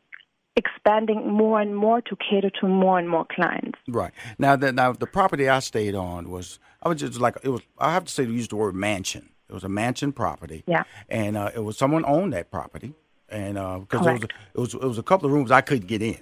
expanding 0.56 1.32
more 1.32 1.62
and 1.62 1.76
more 1.76 2.02
to 2.02 2.18
cater 2.18 2.50
to 2.60 2.68
more 2.68 3.00
and 3.00 3.08
more 3.08 3.26
clients. 3.34 3.78
Right 3.88 4.12
now, 4.38 4.56
the, 4.56 4.74
now 4.74 4.92
the 4.92 5.08
property 5.08 5.48
I 5.48 5.60
stayed 5.60 5.96
on 5.96 6.30
was 6.30 6.60
I 6.84 6.90
was 6.90 7.00
just 7.00 7.20
like 7.20 7.38
it 7.44 7.50
was. 7.50 7.62
I 7.78 7.94
have 7.94 8.06
to 8.06 8.12
say 8.12 8.26
to 8.26 8.32
use 8.32 8.48
the 8.48 8.58
word 8.58 8.76
mansion. 8.76 9.30
It 9.50 9.54
was 9.54 9.64
a 9.64 9.70
mansion 9.70 10.12
property. 10.12 10.64
Yeah. 10.68 10.84
and 11.10 11.36
uh, 11.36 11.50
it 11.56 11.60
was 11.60 11.78
someone 11.78 12.06
owned 12.06 12.34
that 12.34 12.52
property, 12.52 12.94
and 13.30 13.56
because 13.88 14.06
it 14.06 14.14
was 14.14 14.24
it 14.24 14.60
was 14.60 14.74
it 14.76 14.82
was 14.82 14.98
a 14.98 15.04
couple 15.04 15.26
of 15.28 15.34
rooms 15.34 15.52
I 15.52 15.62
couldn't 15.62 15.88
get 15.88 16.02
in. 16.02 16.20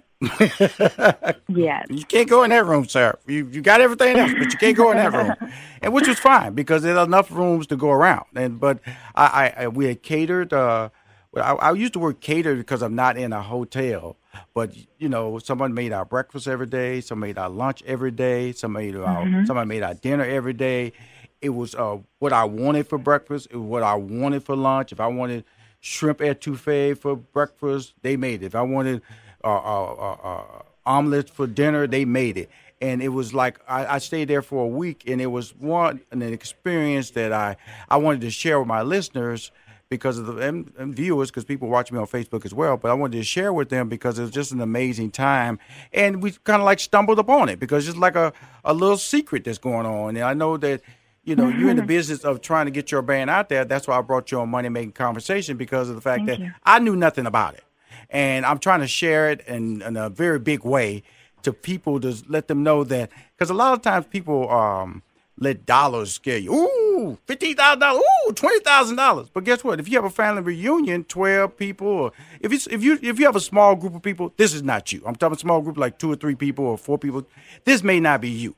Yes. 1.50 1.86
You 1.90 2.04
can't 2.06 2.30
go 2.30 2.44
in 2.44 2.50
that 2.50 2.66
room, 2.66 2.86
sir. 2.88 3.18
You 3.28 3.48
you 3.52 3.62
got 3.62 3.82
everything 3.82 4.18
else, 4.18 4.32
but 4.38 4.52
you 4.52 4.58
can't 4.58 4.76
go 4.78 4.92
in 4.92 4.98
that 4.98 5.14
room, 5.14 5.52
and 5.82 5.94
which 5.94 6.08
was 6.08 6.20
fine 6.20 6.54
because 6.54 6.84
there's 6.84 6.98
enough 6.98 7.32
rooms 7.32 7.68
to 7.68 7.76
go 7.76 7.92
around. 7.92 8.26
And 8.36 8.60
but 8.60 8.80
I, 9.16 9.26
I, 9.58 9.64
I 9.64 9.68
we 9.68 9.86
had 9.86 10.04
catered. 10.04 10.54
Uh, 10.54 10.90
I, 11.36 11.54
I 11.54 11.72
use 11.74 11.92
the 11.92 12.00
word 12.00 12.20
cater 12.20 12.56
because 12.56 12.82
I'm 12.82 12.96
not 12.96 13.18
in 13.18 13.32
a 13.34 13.42
hotel. 13.44 14.18
But 14.54 14.76
you 14.98 15.10
know, 15.10 15.40
someone 15.40 15.74
made 15.74 15.92
our 15.94 16.06
breakfast 16.06 16.48
every 16.48 16.68
day. 16.68 17.02
Some 17.02 17.20
made 17.20 17.38
our 17.38 17.50
lunch 17.50 17.84
every 17.86 18.12
day. 18.12 18.52
Some 18.52 18.74
made 18.74 18.96
our 18.96 19.46
somebody 19.46 19.68
made 19.68 19.84
our 19.84 19.94
dinner 19.94 20.24
every 20.24 20.54
day. 20.54 20.94
It 21.42 21.50
was 21.50 21.76
uh, 21.76 21.98
what 22.20 22.34
I 22.34 22.46
wanted 22.46 22.88
for 22.88 22.98
breakfast. 22.98 23.48
It 23.52 23.58
was 23.58 23.66
what 23.66 23.84
I 23.84 23.96
wanted 23.96 24.44
for 24.44 24.56
lunch. 24.56 24.92
If 24.92 25.00
I 25.00 25.08
wanted 25.08 25.44
shrimp 25.80 26.20
etouffee 26.20 26.98
for 26.98 27.16
breakfast, 27.16 27.94
they 28.02 28.18
made 28.18 28.44
it. 28.44 28.48
If 28.48 28.56
I 28.56 28.62
wanted 28.62 29.02
uh, 29.44 29.48
uh, 29.48 29.94
uh, 29.94 30.18
uh, 30.24 30.62
omelets 30.86 31.32
for 31.32 31.48
dinner, 31.48 31.88
they 31.88 32.06
made 32.06 32.38
it. 32.38 32.50
And 32.82 33.02
it 33.02 33.10
was 33.10 33.34
like 33.34 33.60
I, 33.68 33.96
I 33.96 33.98
stayed 33.98 34.28
there 34.28 34.42
for 34.42 34.64
a 34.64 34.68
week, 34.68 35.04
and 35.08 35.20
it 35.20 35.28
was 35.28 35.56
one 35.56 36.02
an 36.12 36.22
experience 36.22 37.12
that 37.12 37.34
I 37.34 37.58
I 37.90 37.98
wanted 37.98 38.22
to 38.22 38.30
share 38.30 38.60
with 38.60 38.68
my 38.68 38.84
listeners 38.84 39.52
because 39.90 40.18
of 40.20 40.26
the 40.28 40.38
and, 40.38 40.72
and 40.78 40.96
viewers, 40.96 41.32
because 41.32 41.44
people 41.46 41.70
watch 41.70 41.92
me 41.92 41.98
on 41.98 42.06
Facebook 42.06 42.46
as 42.46 42.54
well. 42.54 42.78
But 42.78 42.92
I 42.92 42.94
wanted 42.94 43.18
to 43.18 43.24
share 43.24 43.52
with 43.52 43.70
them 43.70 43.90
because 43.90 44.20
it 44.20 44.24
was 44.24 44.32
just 44.32 44.52
an 44.52 44.62
amazing 44.62 45.10
time, 45.10 45.58
and 45.92 46.22
we 46.22 46.32
kind 46.44 46.62
of 46.62 46.66
like 46.66 46.80
stumbled 46.80 47.18
upon 47.18 47.50
it 47.50 47.60
because 47.60 47.88
it's 47.88 47.98
like 47.98 48.16
a 48.16 48.32
a 48.64 48.76
little 48.76 48.98
secret 48.98 49.44
that's 49.44 49.58
going 49.58 49.88
on. 49.88 50.16
And 50.16 50.26
I 50.26 50.36
know 50.36 50.58
that 50.58 50.82
you 51.28 51.36
know 51.36 51.50
you're 51.50 51.70
in 51.70 51.78
the 51.78 51.84
business 51.98 52.24
of 52.24 52.42
trying 52.42 52.66
to 52.66 52.72
get 52.72 52.92
your 52.92 53.02
brand 53.02 53.30
out 53.30 53.50
there. 53.50 53.66
That's 53.66 53.88
why 53.88 53.98
I 53.98 54.02
brought 54.02 54.32
you 54.32 54.40
on 54.40 54.50
Money 54.50 54.70
Making 54.70 54.94
Conversation 54.94 55.58
because 55.58 55.90
of 55.90 55.96
the 55.96 56.02
fact 56.02 56.26
that 56.26 56.40
I 56.64 56.80
knew 56.80 56.96
nothing 56.96 57.26
about 57.26 57.54
it, 57.54 57.64
and 58.10 58.46
I'm 58.46 58.60
trying 58.60 58.80
to 58.80 58.88
share 58.88 59.30
it 59.30 59.42
in, 59.48 59.82
in 59.82 59.98
a 59.98 60.10
very 60.10 60.40
big 60.40 60.64
way 60.64 61.04
to 61.44 61.54
people 61.54 62.00
to 62.00 62.16
let 62.28 62.48
them 62.48 62.64
know 62.64 62.84
that 62.86 63.12
because 63.36 63.50
a 63.50 63.54
lot 63.54 63.74
of 63.74 63.82
times 63.82 64.06
people 64.08 64.50
um 64.50 65.04
let 65.40 65.66
dollars 65.66 66.14
scare 66.14 66.38
you. 66.38 66.54
Ooh, 66.54 67.18
fifteen 67.26 67.56
thousand 67.56 67.80
dollars. 67.80 68.02
Ooh, 68.28 68.34
twenty 68.34 68.60
thousand 68.62 68.96
dollars. 68.96 69.30
But 69.32 69.44
guess 69.44 69.64
what? 69.64 69.80
If 69.80 69.88
you 69.88 69.98
have 69.98 70.06
a 70.06 70.10
family 70.10 70.42
reunion, 70.42 71.04
twelve 71.04 71.58
people, 71.58 71.88
or 71.88 72.12
if 72.40 72.52
it's 72.52 72.68
if 72.68 72.84
you 72.84 72.98
if 73.02 73.20
you 73.20 73.26
have 73.26 73.36
a 73.36 73.42
small 73.42 73.76
group 73.76 73.96
of 73.96 74.02
people, 74.02 74.34
this 74.38 74.54
is 74.54 74.64
not 74.64 74.92
you. 74.92 75.04
I'm 75.06 75.16
talking 75.16 75.38
small 75.38 75.62
group 75.62 75.78
like 75.78 76.00
two 76.00 76.12
or 76.12 76.16
three 76.16 76.36
people 76.36 76.66
or 76.66 76.78
four 76.78 76.98
people. 76.98 77.26
This 77.66 77.84
may 77.84 78.00
not 78.00 78.22
be 78.22 78.30
you. 78.30 78.56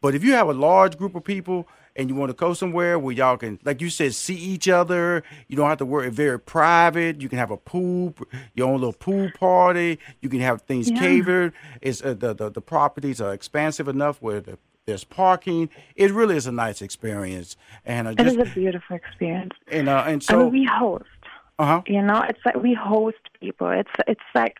But 0.00 0.14
if 0.14 0.22
you 0.22 0.32
have 0.32 0.48
a 0.48 0.54
large 0.54 0.96
group 0.96 1.14
of 1.14 1.24
people 1.24 1.66
and 1.96 2.08
you 2.08 2.14
want 2.14 2.30
to 2.30 2.34
go 2.36 2.54
somewhere 2.54 2.98
where 2.98 3.14
y'all 3.14 3.36
can, 3.36 3.58
like 3.64 3.80
you 3.80 3.90
said, 3.90 4.14
see 4.14 4.34
each 4.34 4.68
other, 4.68 5.22
you 5.48 5.56
don't 5.56 5.68
have 5.68 5.78
to 5.78 5.84
worry. 5.86 6.10
Very 6.10 6.38
private. 6.38 7.20
You 7.20 7.28
can 7.28 7.38
have 7.38 7.50
a 7.50 7.56
pool, 7.56 8.14
your 8.54 8.68
own 8.68 8.74
little 8.80 8.92
pool 8.92 9.30
party. 9.38 9.98
You 10.20 10.28
can 10.28 10.40
have 10.40 10.62
things 10.62 10.88
catered. 10.90 11.52
It's 11.80 12.02
uh, 12.02 12.14
the, 12.14 12.34
the 12.34 12.50
the 12.50 12.60
properties 12.60 13.20
are 13.20 13.32
expansive 13.32 13.88
enough 13.88 14.20
where 14.22 14.40
the, 14.40 14.58
there's 14.86 15.04
parking. 15.04 15.68
It 15.96 16.10
really 16.12 16.36
is 16.36 16.46
a 16.46 16.52
nice 16.52 16.80
experience, 16.82 17.56
and 17.84 18.08
uh, 18.08 18.10
It 18.12 18.18
just 18.18 18.38
is 18.38 18.50
a 18.50 18.54
beautiful 18.54 18.96
experience. 18.96 19.52
and 19.70 19.88
uh, 19.88 20.04
and 20.06 20.22
I 20.28 20.32
so 20.32 20.38
mean, 20.44 20.52
we 20.52 20.64
host. 20.64 21.04
uh 21.58 21.66
huh. 21.66 21.82
You 21.86 22.02
know, 22.02 22.22
it's 22.28 22.40
like 22.44 22.56
we 22.56 22.74
host 22.74 23.18
people. 23.40 23.68
It's 23.70 23.90
it's 24.08 24.20
like 24.34 24.56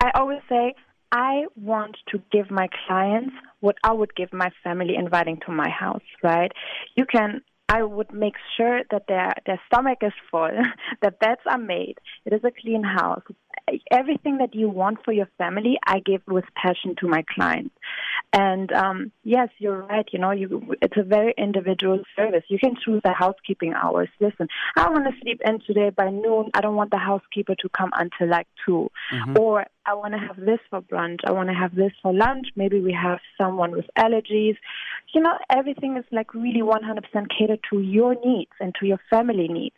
I 0.00 0.10
always 0.14 0.40
say 0.48 0.74
I 1.16 1.46
want 1.54 1.96
to 2.08 2.20
give 2.32 2.50
my 2.50 2.68
clients 2.86 3.34
what 3.60 3.76
I 3.84 3.92
would 3.92 4.16
give 4.16 4.32
my 4.32 4.50
family 4.64 4.96
inviting 4.96 5.38
to 5.46 5.52
my 5.52 5.68
house, 5.68 6.02
right? 6.24 6.50
You 6.96 7.06
can 7.06 7.40
I 7.68 7.82
would 7.82 8.12
make 8.12 8.34
sure 8.56 8.82
that 8.90 9.06
their 9.08 9.32
their 9.46 9.60
stomach 9.66 9.98
is 10.02 10.12
full, 10.30 10.50
the 11.02 11.10
beds 11.10 11.40
are 11.46 11.58
made, 11.58 11.96
it 12.24 12.32
is 12.32 12.44
a 12.44 12.50
clean 12.50 12.82
house. 12.82 13.22
Everything 13.90 14.38
that 14.38 14.54
you 14.54 14.68
want 14.68 14.98
for 15.04 15.12
your 15.12 15.28
family, 15.38 15.78
I 15.86 16.00
give 16.00 16.20
with 16.26 16.44
passion 16.54 16.94
to 17.00 17.08
my 17.08 17.24
clients. 17.34 17.74
And 18.34 18.70
um, 18.72 19.12
yes, 19.22 19.48
you're 19.58 19.82
right. 19.86 20.04
You 20.12 20.18
know, 20.18 20.32
you, 20.32 20.74
it's 20.82 20.96
a 20.98 21.02
very 21.04 21.32
individual 21.38 22.02
service. 22.16 22.42
You 22.48 22.58
can 22.58 22.74
choose 22.84 23.00
the 23.04 23.12
housekeeping 23.12 23.72
hours. 23.72 24.08
Listen, 24.20 24.48
I 24.76 24.90
want 24.90 25.04
to 25.04 25.12
sleep 25.22 25.40
in 25.46 25.60
today 25.66 25.90
by 25.90 26.10
noon. 26.10 26.50
I 26.52 26.60
don't 26.60 26.74
want 26.74 26.90
the 26.90 26.98
housekeeper 26.98 27.54
to 27.54 27.68
come 27.70 27.90
until 27.96 28.28
like 28.28 28.48
2 28.66 28.90
Or 29.38 29.66
I 29.86 29.94
want 29.94 30.14
to 30.14 30.18
have 30.18 30.36
this 30.36 30.58
for 30.68 30.80
brunch. 30.80 31.20
I 31.24 31.32
want 31.32 31.48
to 31.48 31.54
have 31.54 31.74
this 31.74 31.92
for 32.02 32.12
lunch. 32.12 32.48
Maybe 32.56 32.80
we 32.80 32.92
have 32.92 33.20
someone 33.38 33.70
with 33.70 33.86
allergies. 33.96 34.56
You 35.14 35.20
know, 35.20 35.38
everything 35.50 35.96
is 35.96 36.04
like 36.10 36.34
really 36.34 36.60
100% 36.62 37.02
catered 37.38 37.60
to 37.70 37.80
your 37.80 38.16
needs 38.24 38.50
and 38.60 38.74
to 38.80 38.86
your 38.86 38.98
family 39.08 39.48
needs. 39.48 39.76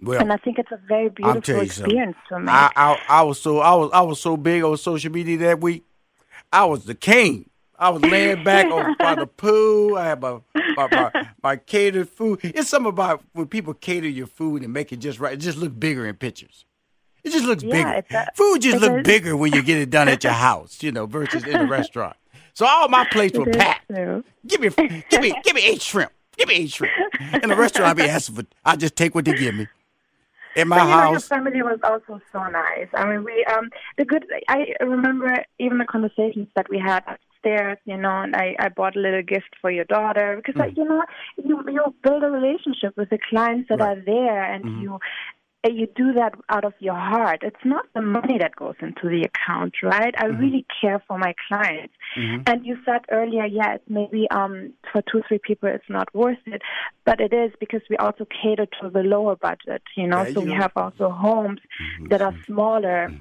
Well, 0.00 0.20
And 0.20 0.32
I 0.32 0.36
think 0.38 0.58
it's 0.58 0.72
a 0.72 0.80
very 0.88 1.08
beautiful 1.08 1.40
telling 1.40 1.62
you 1.64 1.70
something. 1.70 1.90
experience 1.92 2.16
for 2.28 2.40
me. 2.40 2.48
I, 2.50 2.70
I 2.76 3.00
I 3.08 3.22
was 3.22 3.40
so 3.40 3.60
I 3.60 3.74
was 3.74 3.90
I 3.94 4.00
was 4.02 4.20
so 4.20 4.36
big 4.36 4.62
on 4.62 4.76
social 4.76 5.10
media 5.10 5.38
that 5.38 5.60
week. 5.60 5.84
I 6.52 6.64
was 6.66 6.84
the 6.84 6.94
king. 6.94 7.48
I 7.78 7.90
was 7.90 8.02
laying 8.02 8.42
back 8.44 8.66
on 8.70 8.94
by 9.00 9.14
the 9.14 9.26
pool. 9.42 9.96
I 9.96 10.06
had 10.08 10.20
my 10.20 10.38
my, 10.76 10.88
my 10.88 11.12
my 11.42 11.56
catered 11.56 12.08
food. 12.10 12.40
It's 12.42 12.68
something 12.68 12.90
about 12.90 13.22
when 13.32 13.46
people 13.46 13.72
cater 13.72 14.08
your 14.08 14.26
food 14.26 14.62
and 14.62 14.72
make 14.72 14.92
it 14.92 14.96
just 14.98 15.18
right. 15.18 15.32
It 15.32 15.38
just 15.38 15.56
looks 15.58 15.74
bigger 15.74 16.06
in 16.06 16.16
pictures. 16.16 16.64
It 17.24 17.30
just 17.30 17.44
looks 17.46 17.62
Yeah, 17.62 18.00
bigger. 18.00 18.18
a- 18.18 18.34
food 18.34 18.60
just 18.62 18.80
look 18.80 18.98
is. 18.98 19.04
bigger 19.04 19.34
when 19.36 19.52
you 19.52 19.62
get 19.62 19.78
it 19.78 19.90
done 19.90 20.08
at 20.08 20.22
your 20.24 20.32
house, 20.48 20.82
you 20.82 20.92
know, 20.92 21.06
versus 21.06 21.44
in 21.44 21.56
a 21.60 21.66
restaurant. 21.66 22.16
So 22.56 22.64
all 22.64 22.88
my 22.88 23.04
plates 23.04 23.36
were 23.36 23.44
packed. 23.44 23.86
true. 23.88 24.24
Give 24.46 24.62
me, 24.62 24.70
give 25.10 25.20
me, 25.20 25.34
give 25.44 25.54
me 25.54 25.62
eight 25.62 25.82
shrimp. 25.82 26.10
Give 26.38 26.48
me 26.48 26.54
eight 26.54 26.70
shrimp. 26.70 26.94
In 27.42 27.50
the 27.50 27.56
restaurant, 27.56 27.90
I 27.90 27.92
be 27.92 28.08
asking 28.08 28.36
for. 28.36 28.44
I 28.64 28.76
just 28.76 28.96
take 28.96 29.14
what 29.14 29.26
they 29.26 29.34
give 29.34 29.54
me. 29.54 29.68
In 30.56 30.68
my 30.68 30.78
But, 30.78 30.88
you 30.88 30.96
know, 30.96 31.10
your 31.10 31.20
family 31.20 31.60
was 31.60 31.78
also 31.84 32.18
so 32.32 32.48
nice. 32.48 32.88
I 32.94 33.04
mean, 33.04 33.24
we 33.24 33.44
um 33.44 33.68
the 33.98 34.06
good. 34.06 34.24
I 34.48 34.68
remember 34.80 35.44
even 35.58 35.76
the 35.76 35.84
conversations 35.84 36.48
that 36.56 36.70
we 36.70 36.78
had 36.78 37.04
upstairs. 37.06 37.76
You 37.84 37.98
know, 37.98 38.22
and 38.22 38.34
I 38.34 38.56
I 38.58 38.70
bought 38.70 38.96
a 38.96 39.00
little 39.00 39.22
gift 39.22 39.50
for 39.60 39.70
your 39.70 39.84
daughter 39.84 40.36
because 40.36 40.58
like, 40.58 40.78
you 40.78 40.84
know 40.86 41.02
you 41.36 41.62
you 41.68 41.94
build 42.02 42.22
a 42.22 42.30
relationship 42.30 42.96
with 42.96 43.10
the 43.10 43.18
clients 43.28 43.68
that. 43.68 43.80
Right. 43.80 43.98
Are 43.98 44.00
there, 44.00 44.42
and 44.42 44.80
you. 44.82 44.98
You 45.68 45.86
do 45.94 46.12
that 46.14 46.34
out 46.48 46.64
of 46.64 46.74
your 46.78 46.94
heart. 46.94 47.40
It's 47.42 47.64
not 47.64 47.86
the 47.94 48.02
money 48.02 48.38
that 48.38 48.56
goes 48.56 48.74
into 48.80 49.08
the 49.08 49.22
account, 49.30 49.74
right? 49.82 50.14
I 50.18 50.26
Mm-hmm. 50.26 50.40
really 50.42 50.66
care 50.80 51.02
for 51.06 51.18
my 51.18 51.34
clients. 51.48 51.94
And 52.46 52.64
you 52.64 52.78
said 52.84 53.02
earlier, 53.10 53.44
yes, 53.44 53.80
maybe 53.88 54.26
um, 54.30 54.72
for 54.92 55.02
two, 55.02 55.22
three 55.28 55.38
people 55.38 55.68
it's 55.68 55.84
not 55.88 56.08
worth 56.14 56.38
it, 56.46 56.62
but 57.04 57.20
it 57.20 57.32
is 57.32 57.52
because 57.60 57.82
we 57.90 57.96
also 57.98 58.26
cater 58.26 58.66
to 58.80 58.90
the 58.90 59.00
lower 59.00 59.36
budget, 59.36 59.82
you 59.96 60.06
know. 60.06 60.24
Yeah, 60.24 60.32
so 60.34 60.40
you 60.40 60.46
we 60.46 60.52
know. 60.52 60.60
have 60.60 60.72
also 60.76 61.10
homes 61.10 61.60
that 62.10 62.22
are 62.22 62.34
smaller 62.46 63.12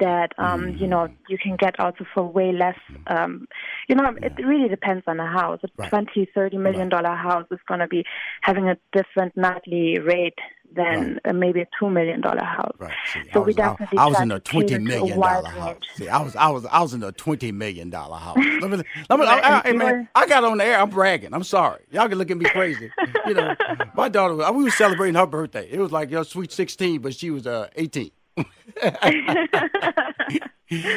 that 0.00 0.30
um 0.38 0.74
you 0.78 0.86
know 0.86 1.08
you 1.28 1.38
can 1.38 1.56
get 1.56 1.78
also 1.80 2.04
for 2.14 2.22
way 2.24 2.52
less 2.52 2.76
um 3.06 3.46
you 3.88 3.94
know 3.94 4.14
it 4.22 4.32
really 4.44 4.68
depends 4.68 5.04
on 5.06 5.16
the 5.18 5.24
house 5.26 5.60
a 5.64 5.68
Right. 5.76 5.88
twenty 5.90 6.28
thirty 6.34 6.56
million 6.58 6.88
dollar 6.88 7.14
house 7.14 7.46
is 7.50 7.58
going 7.68 7.80
to 7.80 7.86
be 7.88 8.04
having 8.42 8.68
a 8.68 8.76
different 8.92 9.36
nightly 9.36 9.98
rate 9.98 10.38
than 10.74 11.20
uh, 11.24 11.32
maybe 11.32 11.60
a 11.60 11.66
two 11.78 11.90
million 11.90 12.20
dollar 12.20 12.44
house 12.44 12.76
Right. 12.78 12.92
See, 13.12 13.20
so 13.32 13.40
I 13.42 13.44
we 13.44 13.52
I- 13.52 13.56
definitely 13.56 13.98
I, 13.98 14.06
was 14.06 14.20
in 14.20 14.30
a 14.32 14.40
twenty 14.40 14.68
cater 14.74 14.78
to 14.78 14.84
a 14.84 15.00
million 15.00 15.18
wide 15.20 15.44
house. 15.44 15.76
See, 15.94 16.08
I 16.08 16.20
was, 16.22 16.34
I 16.36 16.48
was, 16.48 16.64
I 16.66 16.80
was 16.82 16.92
in 16.94 17.02
a 17.02 17.12
twenty 17.12 17.52
million 17.52 17.90
dollar 17.90 18.16
house. 18.16 18.36
Let 18.60 18.70
me, 18.70 18.76
let 19.08 19.18
me, 19.18 19.26
Right, 19.26 19.44
I, 19.44 19.48
I, 19.48 19.58
and 19.58 19.66
hey 19.66 19.72
you 19.72 19.78
man, 19.78 20.08
I 20.14 20.26
got 20.26 20.42
on 20.44 20.58
the 20.58 20.64
air. 20.64 20.78
I'm 20.80 20.90
bragging. 20.90 21.32
I'm 21.34 21.44
sorry. 21.44 21.82
Y'all 21.90 22.08
can 22.08 22.18
look 22.18 22.30
at 22.30 22.36
me 22.36 22.46
crazy. 22.46 22.90
you 23.26 23.34
know, 23.34 23.54
my 23.94 24.08
daughter. 24.08 24.34
We 24.52 24.64
were 24.64 24.70
celebrating 24.70 25.14
her 25.14 25.26
birthday. 25.26 25.68
It 25.70 25.78
was 25.78 25.92
like 25.92 26.10
your 26.10 26.24
sweet 26.24 26.50
sixteen, 26.52 27.00
but 27.00 27.14
she 27.14 27.30
was 27.30 27.46
uh 27.46 27.68
eighteen. 27.76 28.10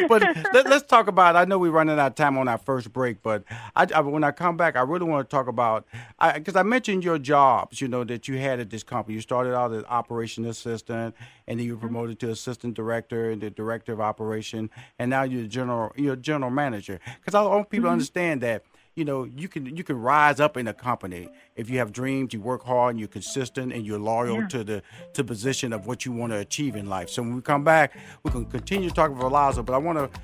but 0.07 0.21
let, 0.53 0.67
us 0.67 0.81
talk 0.83 1.07
about. 1.07 1.35
I 1.35 1.45
know 1.45 1.59
we're 1.59 1.71
running 1.71 1.99
out 1.99 2.07
of 2.07 2.15
time 2.15 2.37
on 2.37 2.47
our 2.47 2.57
first 2.57 2.91
break, 2.91 3.21
but 3.21 3.43
I, 3.75 3.85
I, 3.93 4.01
when 4.01 4.23
I 4.23 4.31
come 4.31 4.57
back, 4.57 4.75
I 4.75 4.81
really 4.81 5.05
want 5.05 5.29
to 5.29 5.35
talk 5.35 5.47
about 5.47 5.85
because 6.33 6.55
I, 6.55 6.61
I, 6.61 6.63
mentioned 6.63 7.03
your 7.03 7.19
jobs. 7.19 7.79
You 7.79 7.87
know 7.87 8.03
that 8.05 8.27
you 8.27 8.37
had 8.37 8.59
at 8.59 8.71
this 8.71 8.83
company. 8.83 9.15
You 9.15 9.21
started 9.21 9.55
out 9.55 9.71
as 9.73 9.83
operation 9.85 10.45
assistant, 10.45 11.15
and 11.47 11.59
then 11.59 11.65
you 11.65 11.73
were 11.73 11.77
mm-hmm. 11.77 11.87
promoted 11.87 12.19
to 12.21 12.31
assistant 12.31 12.73
director 12.73 13.29
and 13.29 13.41
the 13.41 13.51
director 13.51 13.93
of 13.93 14.01
operation, 14.01 14.71
and 14.97 15.11
now 15.11 15.23
you're 15.23 15.45
general. 15.47 15.91
You're 15.95 16.15
general 16.15 16.51
manager. 16.51 16.99
Because 17.19 17.35
I 17.35 17.43
want 17.43 17.69
people 17.69 17.83
mm-hmm. 17.83 17.89
to 17.89 17.91
understand 17.91 18.41
that 18.41 18.63
you 18.97 19.05
know 19.05 19.25
you 19.25 19.47
can 19.47 19.77
you 19.77 19.83
can 19.83 19.95
rise 19.95 20.39
up 20.39 20.57
in 20.57 20.67
a 20.67 20.73
company 20.73 21.29
if 21.55 21.69
you 21.69 21.77
have 21.77 21.93
dreams 21.93 22.33
you 22.33 22.41
work 22.41 22.63
hard 22.63 22.91
and 22.91 22.99
you're 22.99 23.07
consistent 23.07 23.71
and 23.71 23.85
you're 23.85 23.99
loyal 23.99 24.41
yeah. 24.41 24.47
to 24.47 24.63
the 24.63 24.83
to 25.13 25.23
position 25.23 25.71
of 25.71 25.85
what 25.85 26.03
you 26.03 26.11
want 26.11 26.33
to 26.33 26.39
achieve 26.39 26.75
in 26.75 26.89
life. 26.89 27.07
So 27.09 27.21
when 27.21 27.35
we 27.35 27.41
come 27.41 27.63
back 27.63 27.95
we 28.23 28.31
can 28.31 28.45
continue 28.45 28.89
talking 28.89 29.15
about 29.15 29.31
Lazo 29.31 29.61
but 29.61 29.73
I 29.73 29.77
want 29.77 29.99
to 29.99 30.19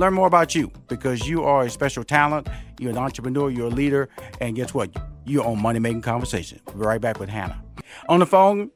learn 0.00 0.14
more 0.14 0.26
about 0.26 0.54
you 0.54 0.72
because 0.88 1.28
you 1.28 1.44
are 1.44 1.64
a 1.64 1.70
special 1.70 2.04
talent 2.04 2.48
you're 2.80 2.90
an 2.90 2.98
entrepreneur 2.98 3.50
you're 3.50 3.68
a 3.68 3.76
leader 3.82 4.08
and 4.40 4.56
guess 4.56 4.72
what? 4.72 4.90
You're 5.26 5.44
on 5.44 5.60
money 5.60 5.80
making 5.80 6.02
conversation. 6.02 6.60
We'll 6.66 6.76
be 6.76 6.86
right 6.86 7.00
back 7.00 7.20
with 7.20 7.28
Hannah. 7.28 7.62
On 8.08 8.20
the 8.20 8.26
phone 8.26 8.70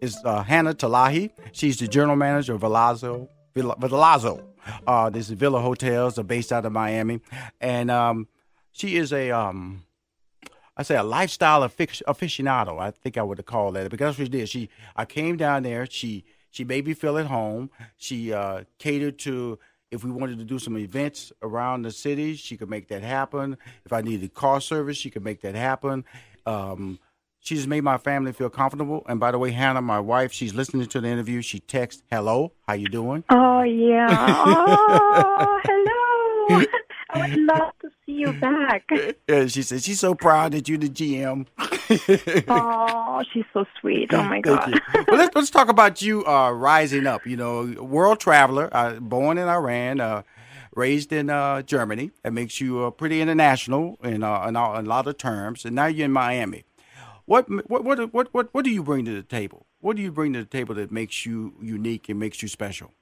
is 0.00 0.16
uh, 0.24 0.42
Hannah 0.42 0.74
Talahi. 0.74 1.30
She's 1.52 1.78
the 1.78 1.88
general 1.88 2.16
manager 2.16 2.54
of 2.54 2.60
Vilazzo 2.60 3.28
Vilazzo 3.56 4.44
uh, 4.86 5.10
this 5.10 5.28
is 5.28 5.32
Villa 5.36 5.60
Hotels, 5.60 6.18
are 6.18 6.22
based 6.22 6.52
out 6.52 6.64
of 6.64 6.72
Miami, 6.72 7.20
and 7.60 7.90
um, 7.90 8.28
she 8.72 8.96
is 8.96 9.12
a 9.12 9.30
um 9.30 9.84
I 10.76 10.82
say 10.82 10.96
a 10.96 11.02
lifestyle 11.02 11.60
aficionado. 11.68 12.80
I 12.80 12.90
think 12.90 13.18
I 13.18 13.22
would 13.22 13.44
call 13.44 13.72
that 13.72 13.90
because 13.90 14.16
that's 14.16 14.18
what 14.18 14.24
she 14.26 14.30
did. 14.30 14.48
She 14.48 14.70
I 14.96 15.04
came 15.04 15.36
down 15.36 15.62
there. 15.62 15.86
She 15.86 16.24
she 16.50 16.64
made 16.64 16.86
me 16.86 16.94
feel 16.94 17.18
at 17.18 17.26
home. 17.26 17.70
She 17.96 18.32
uh, 18.32 18.64
catered 18.78 19.18
to 19.20 19.58
if 19.90 20.04
we 20.04 20.10
wanted 20.10 20.38
to 20.38 20.44
do 20.44 20.58
some 20.58 20.78
events 20.78 21.32
around 21.42 21.82
the 21.82 21.90
city, 21.90 22.34
she 22.36 22.56
could 22.56 22.70
make 22.70 22.88
that 22.88 23.02
happen. 23.02 23.58
If 23.84 23.92
I 23.92 24.02
needed 24.02 24.34
car 24.34 24.60
service, 24.60 24.96
she 24.96 25.10
could 25.10 25.24
make 25.24 25.40
that 25.42 25.54
happen. 25.54 26.04
Um, 26.46 26.98
she 27.40 27.56
just 27.56 27.66
made 27.66 27.82
my 27.82 27.98
family 27.98 28.32
feel 28.32 28.50
comfortable. 28.50 29.02
And 29.08 29.18
by 29.18 29.32
the 29.32 29.38
way, 29.38 29.50
Hannah, 29.50 29.82
my 29.82 29.98
wife, 29.98 30.32
she's 30.32 30.54
listening 30.54 30.86
to 30.86 31.00
the 31.00 31.08
interview. 31.08 31.42
She 31.42 31.58
texts, 31.58 32.02
"Hello, 32.10 32.52
how 32.66 32.74
you 32.74 32.86
doing?" 32.88 33.24
Oh 33.30 33.62
yeah. 33.62 34.06
Oh, 34.10 35.60
hello. 35.64 36.64
I 37.12 37.28
would 37.28 37.38
love 37.40 37.72
to 37.82 37.90
see 38.04 38.12
you 38.12 38.32
back. 38.32 38.88
Yeah, 39.28 39.46
she 39.46 39.62
said 39.62 39.82
she's 39.82 40.00
so 40.00 40.14
proud 40.14 40.52
that 40.52 40.68
you're 40.68 40.78
the 40.78 40.88
GM. 40.88 41.46
oh, 42.48 43.22
she's 43.32 43.44
so 43.52 43.64
sweet. 43.80 44.12
Oh 44.12 44.22
my 44.24 44.40
god. 44.40 44.80
well, 44.94 45.18
let's 45.18 45.34
let's 45.34 45.50
talk 45.50 45.68
about 45.68 46.02
you 46.02 46.26
uh, 46.26 46.50
rising 46.50 47.06
up. 47.06 47.26
You 47.26 47.36
know, 47.36 47.64
world 47.80 48.18
traveler, 48.20 48.68
uh, 48.72 48.94
born 48.94 49.38
in 49.38 49.48
Iran. 49.48 50.00
Uh, 50.00 50.22
raised 50.74 51.12
in 51.12 51.30
uh, 51.30 51.62
Germany. 51.62 52.10
That 52.22 52.32
makes 52.32 52.60
you 52.60 52.84
uh, 52.84 52.90
pretty 52.90 53.20
international 53.20 53.98
in, 54.02 54.22
uh, 54.22 54.46
in, 54.46 54.56
a 54.56 54.82
lot 54.82 55.06
of 55.06 55.18
terms. 55.18 55.64
And 55.64 55.74
now 55.74 55.86
you're 55.86 56.06
in 56.06 56.12
Miami. 56.12 56.64
What, 57.26 57.48
what 57.68 57.84
what 57.84 58.12
what 58.12 58.34
what 58.34 58.48
what 58.52 58.64
do 58.64 58.70
you 58.70 58.82
bring 58.82 59.04
to 59.04 59.12
the 59.12 59.22
table? 59.22 59.66
What 59.80 59.94
do 59.94 60.02
you 60.02 60.10
bring 60.10 60.32
to 60.32 60.40
the 60.40 60.46
table 60.46 60.74
that 60.74 60.90
makes 60.90 61.24
you 61.24 61.54
unique 61.62 62.08
and 62.08 62.18
makes 62.18 62.42
you 62.42 62.48
special? 62.48 62.92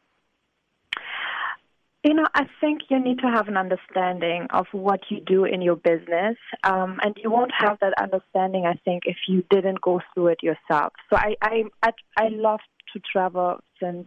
You 2.04 2.14
know, 2.14 2.26
I 2.32 2.44
think 2.60 2.82
you 2.90 3.00
need 3.00 3.18
to 3.18 3.26
have 3.26 3.48
an 3.48 3.56
understanding 3.56 4.46
of 4.50 4.66
what 4.70 5.00
you 5.10 5.20
do 5.20 5.44
in 5.44 5.60
your 5.60 5.74
business, 5.74 6.36
um, 6.62 7.00
and 7.02 7.16
you 7.22 7.30
won't 7.30 7.50
have 7.58 7.78
that 7.80 7.94
understanding, 8.00 8.66
I 8.66 8.74
think, 8.84 9.02
if 9.06 9.16
you 9.26 9.42
didn't 9.50 9.80
go 9.80 10.00
through 10.14 10.28
it 10.28 10.42
yourself. 10.42 10.92
So 11.10 11.16
I, 11.16 11.34
I, 11.42 11.64
I, 11.82 11.90
I 12.16 12.28
love 12.28 12.60
to 12.92 13.00
travel 13.00 13.58
since 13.80 14.06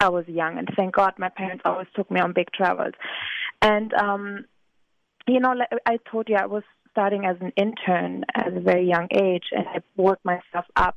I 0.00 0.08
was 0.08 0.26
young, 0.26 0.58
and 0.58 0.68
thank 0.76 0.96
God 0.96 1.14
my 1.16 1.28
parents 1.28 1.62
always 1.64 1.86
took 1.94 2.10
me 2.10 2.20
on 2.20 2.32
big 2.32 2.50
travels. 2.52 2.94
And 3.60 3.94
um, 3.94 4.44
you 5.28 5.38
know, 5.38 5.52
like 5.52 5.68
I 5.86 5.98
told 6.10 6.28
you, 6.28 6.34
I 6.34 6.46
was 6.46 6.64
starting 6.90 7.24
as 7.24 7.36
an 7.40 7.52
intern 7.56 8.24
at 8.34 8.48
a 8.48 8.60
very 8.60 8.88
young 8.88 9.06
age, 9.12 9.44
and 9.52 9.66
I 9.68 9.78
worked 9.96 10.24
myself 10.24 10.66
up, 10.74 10.96